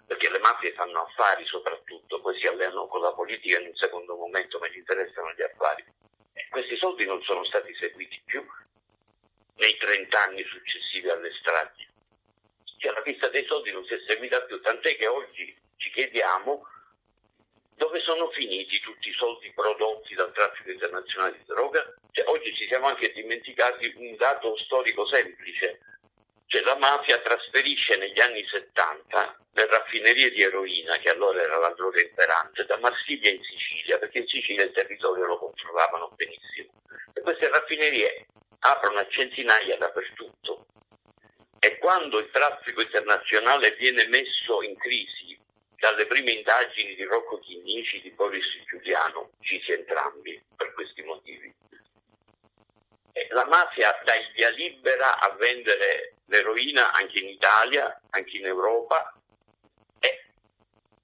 perché 0.08 0.32
le 0.32 0.40
mafie 0.40 0.72
fanno 0.72 1.02
affari 1.02 1.46
soprattutto, 1.46 2.22
poi 2.22 2.40
si 2.40 2.48
alleano 2.48 2.88
con 2.88 3.02
la 3.02 3.12
politica 3.12 3.60
in 3.60 3.68
un 3.68 3.76
secondo 3.76 4.16
momento, 4.16 4.58
ma 4.60 4.70
gli 4.70 4.78
interessano 4.78 5.34
gli 5.34 5.42
affari. 5.42 5.84
E 6.32 6.48
questi 6.50 6.78
soldi 6.78 7.06
non 7.06 7.22
sono 7.24 7.44
stati 7.44 7.76
seguiti 7.76 8.22
più 8.24 8.42
nei 9.56 9.76
30 9.76 10.18
anni 10.18 10.46
successivi 10.46 11.10
alle 11.10 11.34
stragi 11.42 11.89
cioè 12.80 12.94
la 12.94 13.02
pista 13.02 13.28
dei 13.28 13.46
soldi 13.46 13.72
non 13.72 13.86
si 13.86 13.94
è 13.94 14.00
seguita 14.08 14.42
più, 14.42 14.60
tant'è 14.62 14.96
che 14.96 15.08
oggi 15.08 15.56
ci 15.76 15.92
chiediamo 15.92 16.66
dove 17.76 18.00
sono 18.02 18.30
finiti 18.32 18.80
tutti 18.80 19.10
i 19.10 19.14
soldi 19.14 19.52
prodotti 19.54 20.14
dal 20.14 20.34
traffico 20.34 20.72
internazionale 20.72 21.38
di 21.38 21.44
droga. 21.46 21.94
Cioè, 22.12 22.28
oggi 22.28 22.54
ci 22.56 22.68
siamo 22.68 22.88
anche 22.88 23.12
dimenticati 23.14 23.94
un 23.96 24.16
dato 24.18 24.58
storico 24.58 25.06
semplice, 25.08 25.80
cioè 26.48 26.62
la 26.62 26.76
mafia 26.76 27.20
trasferisce 27.20 27.96
negli 27.98 28.20
anni 28.20 28.46
70 28.46 29.40
le 29.54 29.66
raffinerie 29.66 30.32
di 30.32 30.42
eroina, 30.42 30.98
che 30.98 31.10
allora 31.10 31.42
era 31.42 31.58
la 31.58 31.74
droga 31.74 32.02
imperante, 32.02 32.66
da 32.66 32.78
Marsiglia 32.78 33.30
in 33.30 33.42
Sicilia, 33.44 33.98
perché 33.98 34.20
in 34.20 34.28
Sicilia 34.28 34.64
il 34.64 34.72
territorio 34.72 35.26
lo 35.26 35.38
controllavano 35.38 36.12
benissimo. 36.16 36.72
E 37.14 37.22
queste 37.22 37.50
raffinerie 37.50 38.26
aprono 38.60 39.00
a 39.00 39.08
centinaia 39.08 39.78
dappertutto 39.78 40.29
e 41.60 41.78
quando 41.78 42.20
il 42.20 42.30
traffico 42.32 42.82
internazionale 42.82 43.76
viene 43.76 44.08
messo 44.08 44.62
in 44.64 44.78
crisi 44.78 45.38
dalle 45.76 46.06
prime 46.08 46.32
indagini 46.32 46.96
di 46.96 47.04
Rocco 47.04 47.40
Chinnici, 47.40 48.02
di 48.02 48.12
Boris 48.12 48.46
Giuliano, 48.66 49.32
cisi 49.42 49.72
entrambi 49.72 50.42
per 50.56 50.74
questi 50.74 51.02
motivi. 51.04 51.54
E 53.12 53.28
la 53.32 53.46
mafia 53.46 53.98
dà 54.04 54.16
il 54.16 54.32
via 54.34 54.50
libera 54.50 55.20
a 55.20 55.32
vendere 55.36 56.16
l'eroina 56.28 56.92
anche 56.92 57.20
in 57.20 57.30
Italia, 57.30 58.00
anche 58.12 58.38
in 58.38 58.46
Europa 58.46 59.14
e 60.00 60.26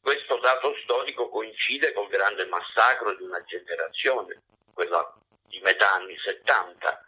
questo 0.01 0.37
dato 0.37 0.75
storico 0.83 1.29
coincide 1.29 1.91
col 1.93 2.07
grande 2.07 2.45
massacro 2.45 3.15
di 3.15 3.23
una 3.23 3.43
generazione, 3.43 4.41
quella 4.73 5.13
di 5.47 5.59
metà 5.61 5.93
anni 5.93 6.17
70, 6.17 7.05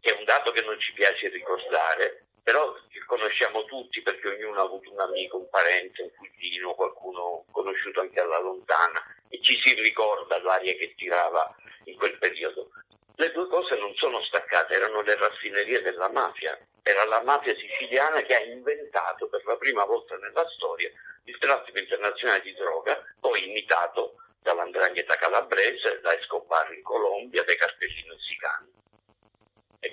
che 0.00 0.14
è 0.14 0.18
un 0.18 0.24
dato 0.24 0.50
che 0.52 0.62
non 0.62 0.78
ci 0.78 0.92
piace 0.92 1.28
ricordare, 1.28 2.23
però 2.44 2.76
ci 2.90 3.00
conosciamo 3.06 3.64
tutti 3.64 4.02
perché 4.02 4.28
ognuno 4.28 4.60
ha 4.60 4.64
avuto 4.64 4.92
un 4.92 5.00
amico, 5.00 5.38
un 5.38 5.48
parente, 5.48 6.02
un 6.02 6.10
cugino, 6.14 6.74
qualcuno 6.74 7.46
conosciuto 7.50 8.00
anche 8.00 8.20
alla 8.20 8.38
lontana 8.38 9.02
e 9.30 9.40
ci 9.40 9.58
si 9.62 9.72
ricorda 9.72 10.38
l'aria 10.42 10.74
che 10.74 10.94
tirava 10.94 11.56
in 11.84 11.96
quel 11.96 12.18
periodo. 12.18 12.68
le 13.16 13.32
due 13.32 13.48
cose 13.48 13.76
non 13.76 13.94
sono 13.94 14.22
staccate, 14.24 14.74
erano 14.74 15.00
le 15.00 15.16
raffinerie 15.16 15.80
della 15.80 16.10
mafia. 16.10 16.58
Era 16.82 17.06
la 17.06 17.22
mafia 17.22 17.54
siciliana 17.54 18.20
che 18.22 18.34
ha 18.34 18.42
inventato 18.42 19.26
per 19.28 19.42
la 19.46 19.56
prima 19.56 19.84
volta 19.84 20.16
nella 20.16 20.44
storia 20.54 20.90
il 21.24 21.38
traffico 21.38 21.78
internazionale 21.78 22.42
di 22.42 22.52
droga, 22.52 23.02
poi 23.20 23.48
imitato 23.48 24.16
dall'andrangheta 24.42 25.16
calabrese, 25.16 26.00
da 26.02 26.14
Escobar 26.14 26.70
in 26.74 26.82
Colombia, 26.82 27.42
dai 27.42 27.56
cartellini 27.56 28.08
messicani 28.08 28.73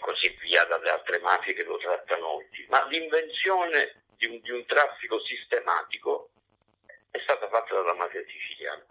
così 0.01 0.29
via 0.41 0.65
dalle 0.65 0.89
altre 0.89 1.20
mafie 1.20 1.53
che 1.53 1.63
lo 1.63 1.77
trattano 1.77 2.36
oggi. 2.36 2.65
Ma 2.67 2.86
l'invenzione 2.88 4.03
di 4.17 4.27
un, 4.27 4.41
di 4.41 4.51
un 4.51 4.65
traffico 4.65 5.20
sistematico 5.22 6.29
è 7.10 7.20
stata 7.24 7.48
fatta 7.48 7.74
dalla 7.75 7.93
mafia 7.93 8.24
siciliana 8.27 8.84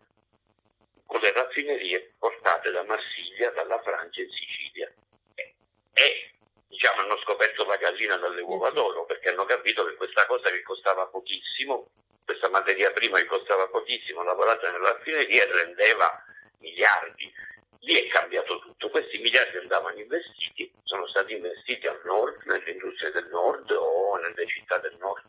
con 1.10 1.20
le 1.20 1.32
raffinerie 1.32 2.14
portate 2.18 2.70
da 2.70 2.84
Marsiglia, 2.84 3.50
dalla 3.50 3.82
Francia 3.82 4.22
in 4.22 4.30
Sicilia. 4.30 4.90
E, 5.34 5.54
e 5.92 6.30
diciamo, 6.68 7.00
hanno 7.00 7.18
scoperto 7.18 7.64
la 7.64 7.76
gallina 7.76 8.16
dalle 8.16 8.40
uova 8.42 8.70
d'oro 8.70 9.04
perché 9.06 9.30
hanno 9.30 9.44
capito 9.44 9.84
che 9.84 9.96
questa 9.96 10.24
cosa 10.26 10.50
che 10.50 10.62
costava 10.62 11.06
pochissimo 11.08 11.90
questa 12.30 12.48
materia 12.48 12.92
prima 12.92 13.18
che 13.18 13.26
costava 13.26 13.66
pochissimo, 13.66 14.22
lavorata 14.22 14.70
nella 14.70 14.92
raffineria 14.92 15.44
rendeva 15.50 16.24
miliardi. 16.58 17.32
Lì 17.80 17.94
è 17.94 18.08
cambiato 18.08 18.58
tutto, 18.58 18.90
questi 18.90 19.18
miliardi 19.18 19.56
andavano 19.56 19.98
investiti, 19.98 20.70
sono 20.82 21.06
stati 21.08 21.34
investiti 21.34 21.86
al 21.86 22.00
nord, 22.04 22.42
nelle 22.44 22.72
industrie 22.72 23.10
del 23.10 23.28
nord 23.28 23.70
o 23.70 24.16
nelle 24.16 24.46
città 24.46 24.78
del 24.78 24.96
nord. 24.98 25.24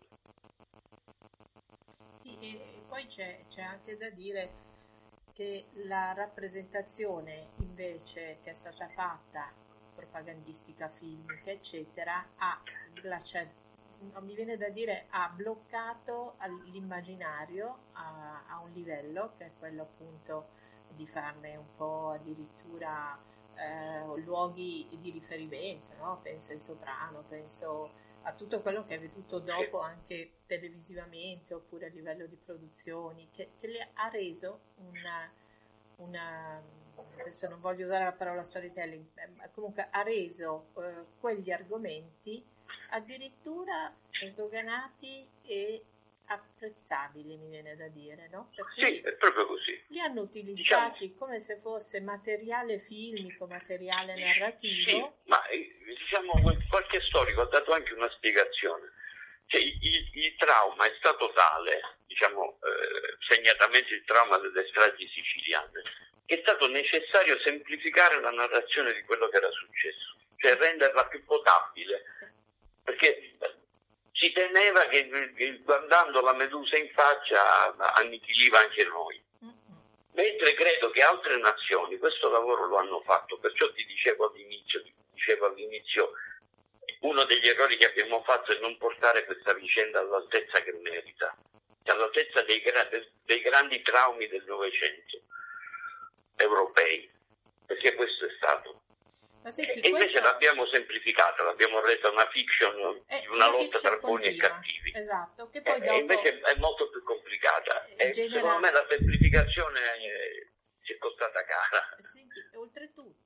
Sì, 2.21 2.37
e 2.39 2.81
poi 2.87 3.05
c'è, 3.05 3.45
c'è 3.47 3.61
anche 3.61 3.95
da 3.95 4.09
dire 4.09 4.69
che 5.33 5.67
la 5.85 6.13
rappresentazione 6.13 7.51
invece 7.59 8.39
che 8.43 8.51
è 8.51 8.53
stata 8.53 8.89
fatta 8.89 9.53
propagandistica, 9.95 10.89
filmica, 10.89 11.51
eccetera, 11.51 12.33
ha 12.37 12.61
glaciato 12.93 13.59
mi 14.21 14.33
viene 14.33 14.57
da 14.57 14.69
dire, 14.69 15.05
ha 15.09 15.29
bloccato 15.29 16.35
l'immaginario 16.71 17.89
a, 17.91 18.45
a, 18.47 18.59
un 18.59 18.71
livello 18.71 19.33
che 19.37 19.45
è 19.45 19.51
quello 19.59 19.83
appunto 19.83 20.47
di 21.01 21.07
farne 21.07 21.55
un 21.55 21.75
po' 21.75 22.09
addirittura 22.09 23.19
eh, 23.55 24.21
luoghi 24.21 24.87
di 24.99 25.09
riferimento, 25.09 25.95
no? 25.97 26.19
penso 26.21 26.51
ai 26.51 26.59
Soprano, 26.59 27.23
penso 27.27 27.91
a 28.23 28.33
tutto 28.33 28.61
quello 28.61 28.85
che 28.85 28.95
è 28.95 28.99
venuto 28.99 29.39
dopo 29.39 29.79
anche 29.79 30.41
televisivamente 30.45 31.55
oppure 31.55 31.87
a 31.87 31.89
livello 31.89 32.27
di 32.27 32.35
produzioni, 32.35 33.29
che, 33.31 33.49
che 33.59 33.67
le 33.67 33.89
ha 33.93 34.09
reso 34.09 34.59
una, 34.75 35.31
una, 35.97 36.61
adesso 37.19 37.47
non 37.47 37.59
voglio 37.59 37.85
usare 37.85 38.03
la 38.03 38.11
parola 38.11 38.43
storytelling, 38.43 39.05
ma 39.35 39.49
comunque 39.49 39.87
ha 39.89 40.03
reso 40.03 40.67
eh, 40.77 41.05
quegli 41.19 41.51
argomenti 41.51 42.45
addirittura 42.91 43.91
sdoganati 44.27 45.27
e 45.41 45.83
apprezzabili, 46.33 47.37
mi 47.37 47.49
viene 47.49 47.75
da 47.75 47.87
dire, 47.87 48.27
no? 48.31 48.51
sì, 48.75 48.99
è 48.99 49.13
proprio 49.13 49.45
così. 49.45 49.83
Li 49.87 49.99
hanno 49.99 50.21
utilizzati 50.21 51.07
diciamo, 51.07 51.19
come 51.19 51.39
se 51.39 51.57
fosse 51.57 52.01
materiale 52.01 52.79
filmico, 52.79 53.45
materiale 53.47 54.15
narrativo. 54.15 54.89
Sì, 54.89 55.09
ma 55.25 55.45
eh, 55.47 55.77
diciamo 55.85 56.33
qualche 56.69 57.01
storico 57.01 57.41
ha 57.41 57.47
dato 57.47 57.73
anche 57.73 57.93
una 57.93 58.09
spiegazione. 58.09 58.91
Cioè, 59.47 59.59
il, 59.59 60.09
il 60.13 60.35
trauma 60.37 60.85
è 60.85 60.93
stato 60.97 61.31
tale, 61.33 61.97
diciamo 62.05 62.59
eh, 62.61 63.17
segnatamente 63.27 63.93
il 63.93 64.03
trauma 64.05 64.37
delle 64.37 64.65
stragi 64.67 65.07
siciliane, 65.09 65.81
che 66.25 66.35
è 66.37 66.41
stato 66.41 66.67
necessario 66.67 67.37
semplificare 67.39 68.21
la 68.21 68.31
narrazione 68.31 68.93
di 68.93 69.03
quello 69.03 69.27
che 69.27 69.37
era 69.37 69.51
successo, 69.51 70.15
cioè 70.37 70.55
renderla 70.55 71.05
più 71.07 71.23
potabile 71.25 72.03
perché 72.83 73.37
si 74.11 74.31
temeva 74.31 74.85
che 74.87 75.61
guardando 75.63 76.21
la 76.21 76.33
medusa 76.33 76.77
in 76.77 76.89
faccia 76.93 77.75
annichiliva 77.95 78.59
anche 78.59 78.83
noi. 78.85 79.21
Mentre 80.13 80.53
credo 80.53 80.89
che 80.89 81.01
altre 81.01 81.37
nazioni 81.37 81.97
questo 81.97 82.29
lavoro 82.29 82.67
lo 82.67 82.77
hanno 82.77 83.01
fatto, 83.01 83.39
perciò 83.39 83.71
ti 83.71 83.85
dicevo 83.85 84.29
all'inizio, 84.29 84.83
dicevo 85.13 85.45
all'inizio 85.45 86.11
uno 87.01 87.23
degli 87.23 87.47
errori 87.47 87.77
che 87.77 87.85
abbiamo 87.85 88.21
fatto 88.23 88.51
è 88.51 88.59
non 88.59 88.77
portare 88.77 89.25
questa 89.25 89.53
vicenda 89.53 89.99
all'altezza 89.99 90.61
che 90.61 90.73
merita, 90.73 91.35
all'altezza 91.85 92.41
dei, 92.43 92.61
dei 93.23 93.41
grandi 93.41 93.81
traumi 93.81 94.27
del 94.27 94.43
Novecento 94.45 95.21
europei, 96.35 97.09
perché 97.65 97.95
questo 97.95 98.25
è 98.25 98.29
stato. 98.35 98.80
Senti, 99.49 99.79
e 99.79 99.89
invece 99.89 100.11
questa... 100.11 100.21
l'abbiamo 100.21 100.65
semplificata, 100.67 101.43
l'abbiamo 101.43 101.79
resa 101.81 102.09
una 102.09 102.27
fiction 102.29 103.03
eh, 103.07 103.19
di 103.21 103.27
una 103.27 103.49
lotta 103.49 103.79
tra 103.79 103.97
buoni 103.97 104.25
e 104.25 104.35
cattivi. 104.35 104.91
Esatto, 104.95 105.49
che 105.49 105.61
poi 105.61 105.77
eh, 105.77 105.79
dopo... 105.79 105.99
invece 105.99 106.39
è 106.39 106.55
molto 106.57 106.89
più 106.89 107.03
complicata. 107.03 107.85
Eh, 107.85 108.07
e 108.07 108.11
genera... 108.11 108.35
secondo 108.35 108.59
me 108.59 108.71
la 108.71 108.85
semplificazione 108.87 109.79
ci 110.83 110.93
è 110.93 110.97
costata 110.97 111.43
cara. 111.43 111.95
Senti, 111.97 112.39
oltretutto 112.53 113.20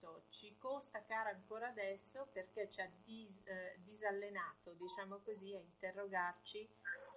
costa 0.65 1.03
cara 1.03 1.29
ancora 1.29 1.67
adesso 1.67 2.27
perché 2.31 2.67
ci 2.71 2.81
ha 2.81 2.89
dis, 3.03 3.39
eh, 3.45 3.75
disallenato, 3.83 4.73
diciamo 4.73 5.19
così, 5.19 5.53
a 5.53 5.59
interrogarci 5.59 6.67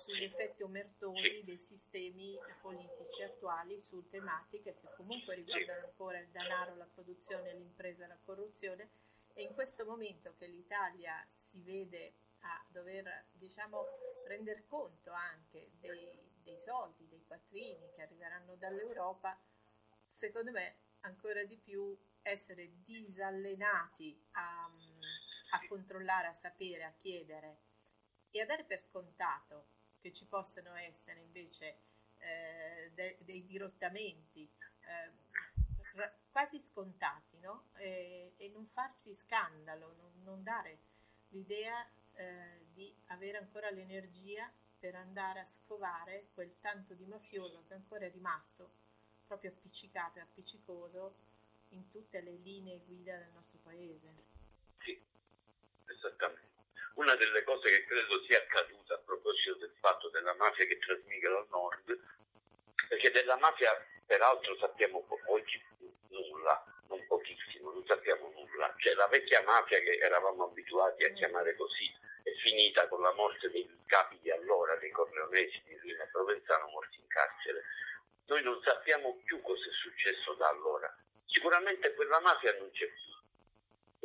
sugli 0.05 0.25
effetti 0.25 0.63
omertosi 0.63 1.45
dei 1.45 1.57
sistemi 1.57 2.39
politici 2.61 3.23
attuali 3.23 3.81
su 3.81 4.07
tematiche 4.11 4.77
che 4.79 4.89
comunque 4.97 5.35
riguardano 5.35 5.87
ancora 5.87 6.19
il 6.19 6.29
denaro, 6.29 6.77
la 6.77 6.85
produzione, 6.93 7.55
l'impresa, 7.55 8.07
la 8.07 8.19
corruzione. 8.23 8.91
E 9.33 9.45
in 9.45 9.55
questo 9.55 9.87
momento 9.87 10.35
che 10.37 10.47
l'Italia 10.47 11.25
si 11.31 11.63
vede 11.63 12.13
a 12.41 12.67
dover 12.69 13.29
diciamo 13.33 13.83
rendere 14.27 14.67
conto 14.67 15.11
anche 15.11 15.71
dei, 15.81 16.07
dei 16.43 16.59
soldi, 16.59 17.09
dei 17.09 17.25
quattrini 17.27 17.93
che 17.95 18.03
arriveranno 18.03 18.57
dall'Europa, 18.57 19.41
secondo 20.07 20.51
me 20.51 20.77
ancora 21.01 21.43
di 21.45 21.57
più 21.57 21.97
essere 22.31 22.71
disallenati 22.85 24.19
a, 24.33 24.71
a 25.51 25.67
controllare, 25.69 26.29
a 26.29 26.35
sapere, 26.35 26.85
a 26.85 26.93
chiedere 26.93 27.59
e 28.31 28.41
a 28.41 28.47
dare 28.47 28.64
per 28.64 28.81
scontato 28.81 29.67
che 30.01 30.12
ci 30.12 30.27
possano 30.27 30.75
essere 30.75 31.21
invece 31.21 31.79
eh, 32.19 32.91
de- 32.95 33.19
dei 33.23 33.45
dirottamenti 33.45 34.43
eh, 34.43 36.12
quasi 36.31 36.61
scontati, 36.61 37.38
no? 37.41 37.71
e-, 37.75 38.35
e, 38.37 38.49
non 38.51 38.64
farsi 38.67 39.12
scandalo, 39.12 39.95
non, 39.97 40.23
non 40.23 40.43
dare 40.43 40.79
l'idea 41.29 41.85
eh, 42.14 42.67
di 42.73 42.95
avere 43.07 43.38
ancora 43.38 43.71
l'energia 43.71 44.51
per 44.79 44.95
andare 44.95 45.41
a 45.41 45.45
scovare 45.45 46.29
quel 46.35 46.59
tanto 46.61 46.95
di 46.95 47.05
mafioso 47.07 47.64
che 47.67 47.75
ancora 47.75 48.07
è 48.07 48.11
rimasto 48.11 48.71
proprio 49.27 49.51
appiccicato 49.51 50.19
e 50.19 50.23
appiccicoso 50.23 51.27
in 51.70 51.90
tutte 51.90 52.20
le 52.20 52.33
linee 52.42 52.81
guida 52.87 53.16
del 53.16 53.31
nostro 53.35 53.59
paese. 53.62 54.14
Sì, 54.81 55.00
esattamente. 55.87 56.46
Una 56.94 57.14
delle 57.14 57.42
cose 57.44 57.68
che 57.68 57.85
credo 57.85 58.22
sia 58.24 58.38
accaduta 58.38 58.94
a 58.94 58.98
proposito 58.98 59.54
del 59.57 59.72
fatto 59.78 60.09
della 60.11 60.35
mafia 60.35 60.66
che 60.66 60.78
trasmigra 60.78 61.38
al 61.38 61.46
nord, 61.50 61.98
perché 62.88 63.11
della 63.11 63.37
mafia 63.37 63.70
peraltro 64.04 64.57
sappiamo 64.57 65.07
oggi 65.26 65.62
nulla, 66.09 66.64
non 66.88 67.04
pochissimo, 67.07 67.70
non 67.72 67.85
sappiamo 67.87 68.31
nulla. 68.31 68.74
Cioè 68.78 68.94
la 68.94 69.07
vecchia 69.07 69.42
mafia 69.42 69.78
che 69.81 69.98
eravamo 69.98 70.44
abituati 70.44 71.04
a 71.04 71.12
chiamare 71.12 71.54
così 71.54 71.94
è 72.22 72.33
finita 72.42 72.88
con 72.88 73.00
la 73.02 73.12
morte 73.12 73.50
dei 73.50 73.68
capi 73.87 74.18
di 74.20 74.31
allora, 74.31 74.76
dei 74.76 74.90
corleonesi 74.90 75.62
di 75.66 75.78
Rina 75.78 76.04
Provenzano 76.11 76.68
morti 76.68 76.98
in 76.98 77.07
carcere. 77.07 77.62
Noi 78.26 78.42
non 78.42 78.61
sappiamo 78.62 79.20
più 79.24 79.40
cosa 79.40 79.64
è 79.68 79.72
successo 79.72 80.35
da 80.35 80.48
allora. 80.48 80.94
Sicuramente 81.38 81.94
quella 81.94 82.18
mafia 82.18 82.53
non 82.59 82.68
c'è 82.72 82.85
più 82.88 83.09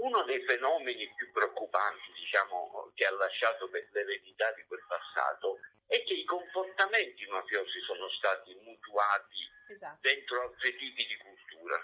uno 0.05 0.23
dei 0.23 0.43
fenomeni 0.45 1.11
più 1.15 1.31
preoccupanti 1.31 2.11
diciamo, 2.13 2.91
che 2.93 3.07
ha 3.07 3.11
lasciato 3.11 3.67
l'eredità 3.71 4.51
di 4.51 4.63
quel 4.67 4.83
passato 4.87 5.59
è 5.87 6.03
che 6.03 6.13
i 6.13 6.25
comportamenti 6.25 7.25
mafiosi 7.25 7.79
sono 7.81 8.07
stati 8.09 8.53
mutuati 8.61 9.49
esatto. 9.67 9.97
dentro 10.01 10.41
altri 10.43 10.75
tipi 10.77 11.05
di 11.07 11.17
cultura, 11.17 11.83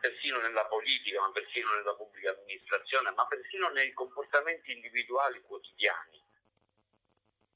persino 0.00 0.40
nella 0.40 0.64
politica, 0.64 1.20
ma 1.20 1.30
persino 1.30 1.74
nella 1.74 1.94
pubblica 1.94 2.30
amministrazione, 2.30 3.10
ma 3.10 3.26
persino 3.26 3.68
nei 3.68 3.92
comportamenti 3.92 4.72
individuali 4.72 5.42
quotidiani. 5.42 6.24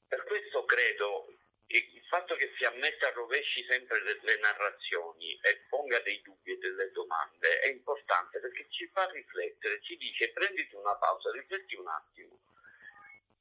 Per 0.07 0.23
questo 0.25 0.63
credo 0.65 1.34
il 1.67 2.05
fatto 2.07 2.35
che 2.35 2.53
si 2.57 2.63
ammetta 2.63 3.07
a 3.07 3.11
rovesci 3.11 3.63
sempre 3.65 4.01
le, 4.03 4.19
le, 4.21 4.37
narrazioni 4.37 5.37
e 5.41 5.65
ponga 5.67 5.99
dei 6.01 6.21
dubbi 6.21 6.51
e 6.51 6.57
delle 6.57 6.91
domande 6.91 7.59
è 7.59 7.67
importante 7.69 8.39
perché 8.39 8.67
ci 8.69 8.87
fa 8.93 9.09
riflettere, 9.09 9.81
ci 9.81 9.97
dice 9.97 10.29
prenditi 10.29 10.75
una 10.75 10.95
pausa, 10.95 11.31
rifletti 11.31 11.75
un 11.75 11.87
attimo. 11.87 12.39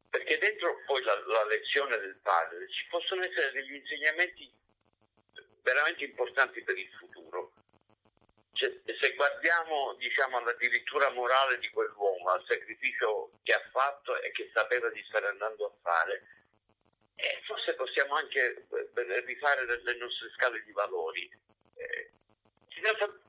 Perché 0.08 0.38
dentro 0.38 0.82
poi 0.86 1.02
la, 1.02 1.14
la 1.26 1.44
lezione 1.44 1.98
del 1.98 2.16
padre 2.22 2.70
ci 2.70 2.86
possono 2.88 3.24
essere 3.24 3.52
degli 3.52 3.74
insegnamenti 3.74 4.50
veramente 5.62 6.04
importanti 6.04 6.62
per 6.62 6.78
il 6.78 6.88
futuro. 6.98 7.52
C'è 8.52 8.70
se, 8.84 9.14
guardiamo 9.14 9.94
diciamo, 9.94 10.38
alla 10.38 10.52
dirittura 10.54 11.10
morale 11.10 11.58
di 11.58 11.68
quell'uomo, 11.70 12.30
al 12.30 12.44
sacrificio 12.46 13.32
che 13.42 13.52
ha 13.52 13.68
fatto 13.72 14.20
e 14.20 14.30
che 14.30 14.50
sapeva 14.54 14.88
di 14.90 15.02
stare 15.08 15.26
andando 15.26 15.66
a 15.66 15.74
fare, 15.82 16.43
eh, 17.16 17.40
forse 17.44 17.74
possiamo 17.74 18.14
anche 18.16 18.66
eh, 18.68 19.20
rifare 19.24 19.64
le 19.82 19.96
nostre 19.96 20.30
scale 20.34 20.62
di 20.62 20.72
valori. 20.72 21.30
Eh, 21.76 22.10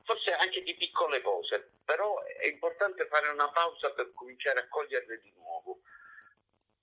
forse 0.02 0.32
anche 0.32 0.62
di 0.62 0.74
piccole 0.74 1.22
cose, 1.22 1.70
però 1.84 2.22
è 2.22 2.46
importante 2.46 3.06
fare 3.06 3.28
una 3.28 3.50
pausa 3.50 3.90
per 3.92 4.12
cominciare 4.12 4.60
a 4.60 4.68
coglierle 4.68 5.20
di 5.20 5.32
nuovo. 5.36 5.80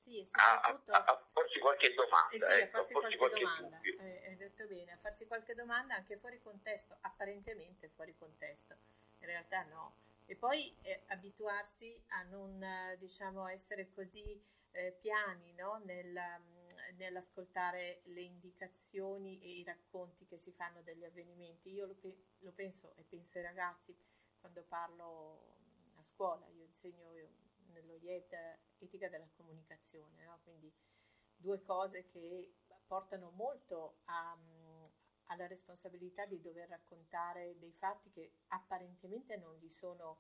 Sì, 0.04 0.28
a, 0.32 0.60
a, 0.60 0.82
a, 0.86 1.28
farsi 1.32 1.60
qualche 1.60 1.94
domanda. 1.94 2.32
Eh 2.32 2.40
sì, 2.40 2.62
ecco, 2.62 2.78
a 2.78 2.80
farsi 2.80 2.94
qualche, 2.94 3.18
qualche 3.18 3.40
domanda. 3.42 3.80
Eh, 3.82 4.24
hai 4.28 4.36
detto 4.36 4.66
bene, 4.66 4.92
a 4.92 4.98
farsi 4.98 5.26
qualche 5.28 5.56
domanda 5.56 5.96
anche 5.96 6.18
fuori 6.18 6.42
contesto, 6.42 6.98
apparentemente 7.02 7.90
fuori 7.90 8.16
contesto, 8.18 8.76
in 9.20 9.28
realtà 9.28 9.64
no. 9.64 9.96
E 10.26 10.36
poi 10.36 10.76
eh, 10.84 11.04
abituarsi 11.08 12.02
a 12.10 12.24
non 12.24 12.96
diciamo, 12.98 13.48
essere 13.48 13.90
così 13.94 14.42
eh, 14.72 14.98
piani 15.00 15.54
no? 15.54 15.82
Nel, 15.84 16.12
nell'ascoltare 16.98 18.02
le 18.06 18.22
indicazioni 18.22 19.42
e 19.42 19.60
i 19.60 19.64
racconti 19.64 20.26
che 20.26 20.38
si 20.38 20.52
fanno 20.52 20.82
degli 20.82 21.04
avvenimenti. 21.04 21.72
Io 21.72 21.86
lo, 21.86 21.96
pe- 21.96 22.18
lo 22.40 22.52
penso 22.52 22.94
e 22.96 23.04
penso 23.04 23.38
ai 23.38 23.44
ragazzi 23.44 23.96
quando 24.40 24.64
parlo 24.64 25.56
a 25.96 26.04
scuola, 26.04 26.48
io 26.50 26.66
insegno 26.66 27.12
io, 27.14 27.30
nello 27.72 27.96
IED 27.96 28.60
etica 28.80 29.08
della 29.10 29.30
comunicazione, 29.36 30.24
no? 30.26 30.40
quindi 30.44 30.72
due 31.36 31.62
cose 31.62 32.08
che 32.08 32.54
portano 32.86 33.32
molto 33.32 34.02
a, 34.06 34.38
alla 35.26 35.48
responsabilità 35.48 36.26
di 36.26 36.42
dover 36.42 36.70
raccontare 36.70 37.58
dei 37.58 37.72
fatti 37.72 38.12
che 38.12 38.32
apparentemente 38.50 39.38
non 39.38 39.56
gli 39.56 39.70
sono 39.70 40.20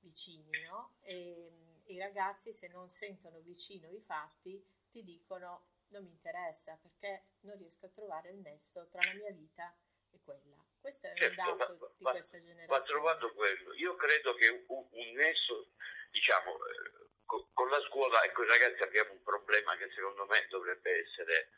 vicini, 0.00 0.50
no? 0.66 0.94
E, 1.00 1.52
i 1.88 1.98
ragazzi 1.98 2.52
se 2.52 2.68
non 2.68 2.90
sentono 2.90 3.40
vicino 3.40 3.88
i 3.88 4.00
fatti 4.00 4.62
ti 4.90 5.02
dicono 5.04 5.64
non 5.88 6.04
mi 6.04 6.10
interessa 6.10 6.78
perché 6.80 7.24
non 7.40 7.56
riesco 7.56 7.86
a 7.86 7.90
trovare 7.90 8.30
il 8.30 8.38
nesso 8.38 8.88
tra 8.88 9.00
la 9.04 9.14
mia 9.14 9.30
vita 9.30 9.74
e 10.10 10.20
quella. 10.22 10.56
Questo 10.80 11.06
è 11.08 11.14
certo, 11.14 11.40
un 11.40 11.56
dato 11.56 11.76
va, 11.78 11.92
di 11.96 12.04
va, 12.04 12.10
questa 12.12 12.38
generazione. 12.38 12.78
Va 12.78 12.82
trovato 12.82 13.32
quello. 13.34 13.74
Io 13.74 13.94
credo 13.96 14.34
che 14.34 14.48
un, 14.48 14.86
un 14.90 15.12
nesso, 15.12 15.72
diciamo, 16.10 16.52
eh, 16.52 17.08
con, 17.24 17.46
con 17.52 17.68
la 17.68 17.80
scuola 17.82 18.22
e 18.22 18.32
con 18.32 18.44
i 18.44 18.48
ragazzi 18.48 18.82
abbiamo 18.82 19.12
un 19.12 19.22
problema 19.22 19.76
che 19.76 19.90
secondo 19.92 20.26
me 20.26 20.46
dovrebbe 20.48 21.00
essere 21.04 21.50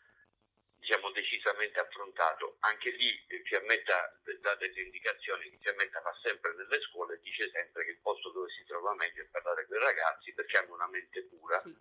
diciamo, 0.81 1.11
decisamente 1.12 1.79
affrontato. 1.79 2.57
Anche 2.61 2.90
lì 2.90 3.27
Fiammetta 3.45 4.21
dà 4.40 4.55
delle 4.57 4.81
indicazioni 4.81 5.57
Fiammetta 5.61 6.01
fa 6.01 6.16
sempre 6.23 6.55
nelle 6.55 6.81
scuole 6.81 7.14
e 7.14 7.21
dice 7.21 7.51
sempre 7.51 7.85
che 7.85 7.90
il 7.90 8.01
posto 8.01 8.31
dove 8.31 8.51
si 8.51 8.64
trova 8.64 8.95
meglio 8.95 9.23
è 9.23 9.27
parlare 9.27 9.66
con 9.66 9.77
i 9.77 9.81
ragazzi 9.81 10.33
perché 10.33 10.57
hanno 10.57 10.75
una 10.75 10.88
mente 10.88 11.23
pura, 11.25 11.59
sì. 11.59 11.77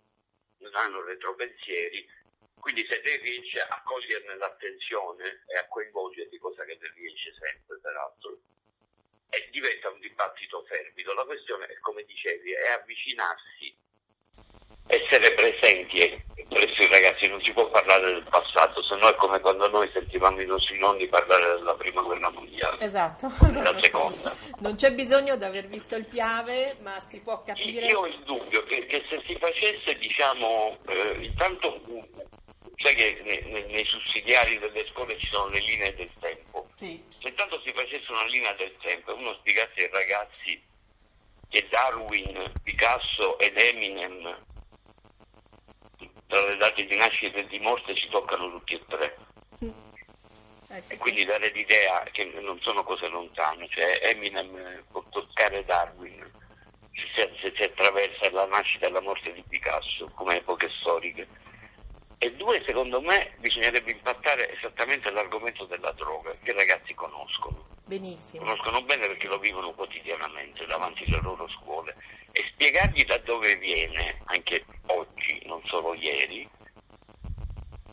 non 0.58 0.74
hanno 0.74 1.02
retropensieri, 1.02 2.06
quindi 2.60 2.86
se 2.88 3.00
lei 3.02 3.16
riesce 3.18 3.60
a 3.60 3.82
coglierne 3.82 4.36
l'attenzione 4.36 5.44
e 5.46 5.56
a 5.56 5.66
coinvolgerli, 5.66 6.38
cosa 6.38 6.64
che 6.64 6.76
le 6.80 6.92
riesce 6.94 7.32
sempre 7.34 7.78
peraltro, 7.80 8.38
e 9.30 9.48
diventa 9.50 9.88
un 9.90 10.00
dibattito 10.00 10.64
fervido. 10.64 11.14
La 11.14 11.24
questione, 11.24 11.66
è, 11.66 11.78
come 11.78 12.04
dicevi, 12.04 12.52
è 12.52 12.70
avvicinarsi 12.70 13.76
essere 14.86 15.32
presenti 15.34 16.28
presso 16.48 16.82
i 16.82 16.88
ragazzi, 16.88 17.28
non 17.28 17.40
si 17.42 17.52
può 17.52 17.70
parlare 17.70 18.06
del 18.06 18.26
passato, 18.28 18.82
se 18.82 18.96
no 18.96 19.08
è 19.08 19.14
come 19.14 19.38
quando 19.38 19.68
noi 19.68 19.88
sentivamo 19.92 20.40
i 20.40 20.46
nostri 20.46 20.78
nonni 20.78 21.06
parlare 21.06 21.54
della 21.54 21.74
prima 21.76 22.02
guerra 22.02 22.28
mondiale. 22.30 22.80
Esatto. 22.80 23.30
La 23.52 23.78
seconda. 23.80 24.34
Non 24.60 24.74
c'è 24.74 24.92
bisogno 24.92 25.36
di 25.36 25.44
aver 25.44 25.68
visto 25.68 25.96
il 25.96 26.04
Piave, 26.04 26.76
ma 26.82 27.00
si 27.00 27.20
può 27.20 27.42
capire. 27.42 27.86
Io 27.86 28.00
ho 28.00 28.06
il 28.06 28.20
dubbio 28.24 28.62
che, 28.64 28.84
che 28.84 29.06
se 29.08 29.22
si 29.26 29.34
facesse, 29.36 29.96
diciamo, 29.96 30.76
eh, 30.86 31.16
intanto, 31.20 31.80
sai 32.82 32.94
che 32.94 33.20
nei, 33.24 33.64
nei, 33.66 33.84
sussidiari 33.84 34.58
delle 34.58 34.86
scuole 34.86 35.18
ci 35.18 35.26
sono 35.26 35.48
le 35.48 35.60
linee 35.60 35.94
del 35.94 36.10
tempo. 36.18 36.68
Sì. 36.76 37.02
Se 37.20 37.28
intanto 37.28 37.60
si 37.64 37.72
facesse 37.74 38.10
una 38.10 38.24
linea 38.26 38.52
del 38.54 38.74
tempo 38.80 39.10
e 39.10 39.14
uno 39.14 39.34
spiegasse 39.34 39.84
ai 39.84 39.90
ragazzi 39.90 40.62
che 41.48 41.66
Darwin, 41.68 42.52
Picasso 42.62 43.38
ed 43.38 43.58
Eminem 43.58 44.44
tra 46.26 46.46
le 46.46 46.56
date 46.56 46.86
di 46.86 46.96
nascita 46.96 47.38
e 47.38 47.46
di 47.48 47.58
morte 47.58 47.94
ci 47.94 48.08
toccano 48.08 48.50
tutti 48.50 48.74
e 48.74 48.84
tre. 48.88 49.16
Ecco. 50.72 50.92
E 50.94 50.98
quindi 50.98 51.24
dare 51.24 51.48
l'idea 51.48 52.00
che 52.12 52.26
non 52.26 52.56
sono 52.60 52.84
cose 52.84 53.08
lontane, 53.08 53.68
cioè 53.70 53.98
Eminem 54.04 54.84
può 54.92 55.02
toccare 55.10 55.64
Darwin 55.64 56.30
se, 57.12 57.28
se 57.42 57.52
si 57.56 57.62
attraversa 57.64 58.30
la 58.30 58.46
nascita 58.46 58.86
e 58.86 58.90
la 58.90 59.00
morte 59.00 59.32
di 59.32 59.42
Picasso 59.48 60.08
come 60.14 60.36
epoche 60.36 60.68
storiche. 60.80 61.26
E 62.22 62.32
due, 62.34 62.62
secondo 62.66 63.00
me, 63.00 63.32
bisognerebbe 63.38 63.92
impattare 63.92 64.52
esattamente 64.52 65.10
l'argomento 65.10 65.64
della 65.64 65.90
droga, 65.92 66.36
che 66.42 66.50
i 66.50 66.54
ragazzi 66.54 66.92
conoscono. 66.92 67.64
Benissimo. 67.86 68.44
Conoscono 68.44 68.82
bene 68.82 69.06
perché 69.06 69.26
lo 69.26 69.38
vivono 69.38 69.72
quotidianamente 69.72 70.66
davanti 70.66 71.04
alle 71.06 71.22
loro 71.22 71.48
scuole 71.48 71.96
e 72.32 72.44
spiegargli 72.52 73.06
da 73.06 73.16
dove 73.24 73.56
viene, 73.56 74.20
anche 74.26 74.66
oggi, 74.88 75.40
non 75.46 75.62
solo 75.64 75.94
ieri, 75.94 76.46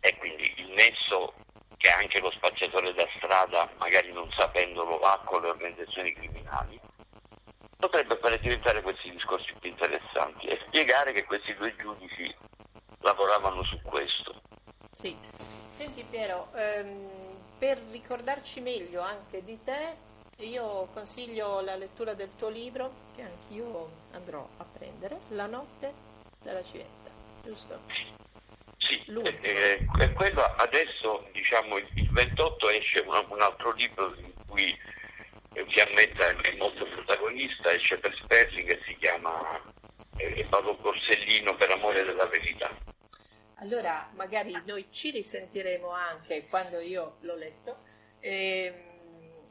e 0.02 0.18
quindi 0.18 0.54
il 0.58 0.72
nesso 0.72 1.34
che 1.78 1.90
anche 1.90 2.20
lo 2.20 2.30
spacciatore 2.32 2.94
da 2.94 3.08
strada, 3.16 3.72
magari 3.78 4.12
non 4.12 4.30
sapendolo, 4.34 5.00
ha 5.00 5.20
con 5.20 5.42
le 5.42 5.52
organizzazioni 5.52 6.12
criminali, 6.12 6.78
potrebbe 7.78 8.18
fare 8.22 8.40
diventare 8.40 8.82
questi 8.82 9.10
discorsi 9.10 9.54
più 9.58 9.70
interessanti 9.70 10.48
e 10.48 10.60
spiegare 10.68 11.14
che 11.14 11.24
questi 11.24 11.56
due 11.56 11.74
giudici 11.78 12.36
lavoravano 13.08 13.64
su 13.64 13.80
questo. 13.82 14.42
Sì. 14.94 15.16
Senti 15.72 16.04
Piero, 16.10 16.50
ehm, 16.56 17.10
per 17.58 17.80
ricordarci 17.92 18.60
meglio 18.60 19.02
anche 19.02 19.44
di 19.44 19.58
te, 19.64 19.96
io 20.40 20.90
consiglio 20.94 21.62
la 21.62 21.76
lettura 21.76 22.14
del 22.14 22.32
tuo 22.36 22.50
libro, 22.50 23.06
che 23.16 23.22
anch'io 23.22 23.90
andrò 24.12 24.46
a 24.58 24.66
prendere, 24.66 25.20
La 25.30 25.46
notte 25.46 25.94
della 26.42 26.64
civetta, 26.64 27.10
giusto? 27.44 27.80
Sì, 28.78 29.04
eh, 29.42 29.88
eh, 30.00 30.14
quello 30.14 30.42
adesso 30.58 31.28
diciamo 31.32 31.78
il 31.78 32.10
28 32.12 32.70
esce 32.70 33.00
un, 33.06 33.26
un 33.30 33.42
altro 33.42 33.72
libro 33.74 34.14
in 34.18 34.32
cui 34.48 34.78
Fiammetta 35.68 36.28
è 36.42 36.56
molto 36.58 36.86
protagonista, 36.86 37.72
esce 37.72 37.98
per 37.98 38.16
Sperling 38.16 38.70
e 38.70 38.82
si 38.86 38.96
chiama 38.98 39.62
eh, 40.18 40.46
Paolo 40.50 40.76
Borsellino 40.76 41.56
per 41.56 41.72
amore 41.72 42.04
della 42.04 42.26
verità. 42.26 42.70
Allora 43.60 44.10
magari 44.14 44.56
noi 44.66 44.88
ci 44.92 45.12
risentiremo 45.12 45.90
anche 45.90 46.46
quando 46.48 46.80
io 46.80 47.18
l'ho 47.22 47.36
letto. 47.36 47.80
Ehm, 48.20 48.86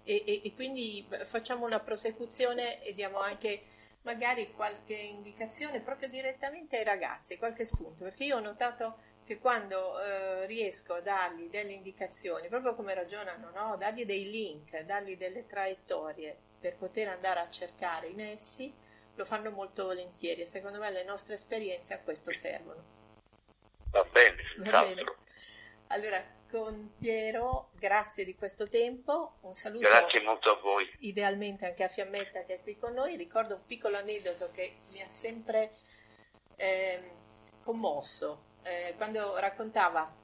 e, 0.04 0.22
e, 0.24 0.40
e 0.44 0.54
quindi 0.54 1.06
facciamo 1.24 1.66
una 1.66 1.80
prosecuzione 1.80 2.82
e 2.82 2.94
diamo 2.94 3.18
anche 3.18 3.62
magari 4.02 4.52
qualche 4.52 4.94
indicazione 4.94 5.80
proprio 5.80 6.08
direttamente 6.08 6.78
ai 6.78 6.84
ragazzi, 6.84 7.36
qualche 7.36 7.64
spunto, 7.64 8.04
perché 8.04 8.24
io 8.24 8.36
ho 8.36 8.40
notato 8.40 8.98
che 9.24 9.38
quando 9.38 10.00
eh, 10.00 10.46
riesco 10.46 10.94
a 10.94 11.00
dargli 11.00 11.48
delle 11.48 11.72
indicazioni, 11.72 12.46
proprio 12.46 12.76
come 12.76 12.94
ragionano, 12.94 13.50
no? 13.50 13.76
dargli 13.76 14.04
dei 14.04 14.30
link, 14.30 14.78
dargli 14.82 15.16
delle 15.16 15.44
traiettorie 15.44 16.36
per 16.60 16.76
poter 16.76 17.08
andare 17.08 17.40
a 17.40 17.50
cercare 17.50 18.06
i 18.06 18.14
nessi, 18.14 18.72
lo 19.16 19.24
fanno 19.24 19.50
molto 19.50 19.86
volentieri 19.86 20.42
e 20.42 20.46
secondo 20.46 20.78
me 20.78 20.90
le 20.92 21.02
nostre 21.02 21.34
esperienze 21.34 21.94
a 21.94 21.98
questo 21.98 22.32
servono. 22.32 22.95
Va 23.96 24.04
bene, 24.12 24.42
Va 24.70 24.82
bene. 24.82 25.04
Allora, 25.86 26.22
con 26.50 26.92
Piero, 26.98 27.70
grazie 27.78 28.26
di 28.26 28.34
questo 28.34 28.68
tempo, 28.68 29.36
un 29.40 29.54
saluto. 29.54 29.88
Grazie 29.88 30.20
molto 30.20 30.50
a 30.50 30.60
voi. 30.60 30.86
Idealmente 30.98 31.64
anche 31.64 31.82
a 31.82 31.88
Fiammetta 31.88 32.44
che 32.44 32.56
è 32.56 32.60
qui 32.62 32.76
con 32.76 32.92
noi. 32.92 33.16
Ricordo 33.16 33.54
un 33.54 33.64
piccolo 33.64 33.96
aneddoto 33.96 34.50
che 34.52 34.80
mi 34.90 35.00
ha 35.00 35.08
sempre 35.08 35.76
eh, 36.56 37.10
commosso. 37.62 38.42
Eh, 38.64 38.92
quando 38.98 39.38
raccontava 39.38 40.14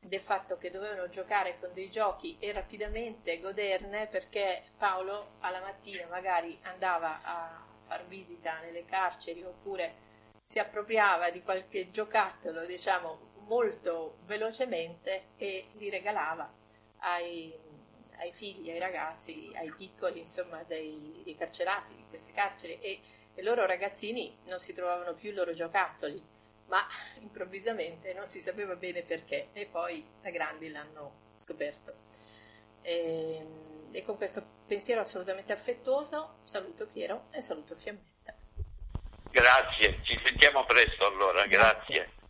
del 0.00 0.20
fatto 0.20 0.58
che 0.58 0.70
dovevano 0.70 1.08
giocare 1.08 1.56
con 1.58 1.72
dei 1.72 1.88
giochi 1.88 2.36
e 2.38 2.52
rapidamente 2.52 3.40
goderne 3.40 4.06
perché 4.08 4.64
Paolo 4.76 5.36
alla 5.40 5.60
mattina 5.60 6.06
magari 6.10 6.58
andava 6.64 7.20
a 7.22 7.64
far 7.86 8.04
visita 8.04 8.60
nelle 8.60 8.84
carceri 8.84 9.42
oppure 9.42 10.03
si 10.44 10.58
appropriava 10.58 11.30
di 11.30 11.42
qualche 11.42 11.90
giocattolo, 11.90 12.64
diciamo, 12.66 13.32
molto 13.46 14.18
velocemente 14.24 15.28
e 15.36 15.68
li 15.72 15.90
regalava 15.90 16.52
ai, 16.98 17.52
ai 18.18 18.32
figli, 18.32 18.70
ai 18.70 18.78
ragazzi, 18.78 19.50
ai 19.54 19.72
piccoli, 19.72 20.20
insomma, 20.20 20.62
dei, 20.62 21.22
dei 21.24 21.34
carcerati 21.34 21.94
di 21.94 22.04
queste 22.08 22.32
carceri 22.32 22.78
e 22.78 23.00
i 23.34 23.42
loro 23.42 23.66
ragazzini 23.66 24.36
non 24.44 24.60
si 24.60 24.72
trovavano 24.72 25.14
più 25.14 25.30
i 25.30 25.34
loro 25.34 25.52
giocattoli, 25.54 26.22
ma 26.66 26.86
improvvisamente 27.20 28.12
non 28.12 28.26
si 28.26 28.40
sapeva 28.40 28.76
bene 28.76 29.02
perché 29.02 29.48
e 29.52 29.66
poi 29.66 30.06
da 30.20 30.30
grandi 30.30 30.70
l'hanno 30.70 31.22
scoperto. 31.38 31.94
E, 32.82 33.36
ehm, 33.36 33.88
e 33.92 34.04
con 34.04 34.16
questo 34.16 34.44
pensiero 34.66 35.00
assolutamente 35.00 35.52
affettuoso, 35.52 36.38
saluto 36.42 36.86
Piero 36.86 37.28
e 37.30 37.40
saluto 37.40 37.74
Fiammetta. 37.76 38.33
Grazie, 39.34 39.98
ci 40.04 40.16
sentiamo 40.24 40.64
presto 40.64 41.08
allora, 41.08 41.44
grazie. 41.46 41.94
grazie. 41.96 42.23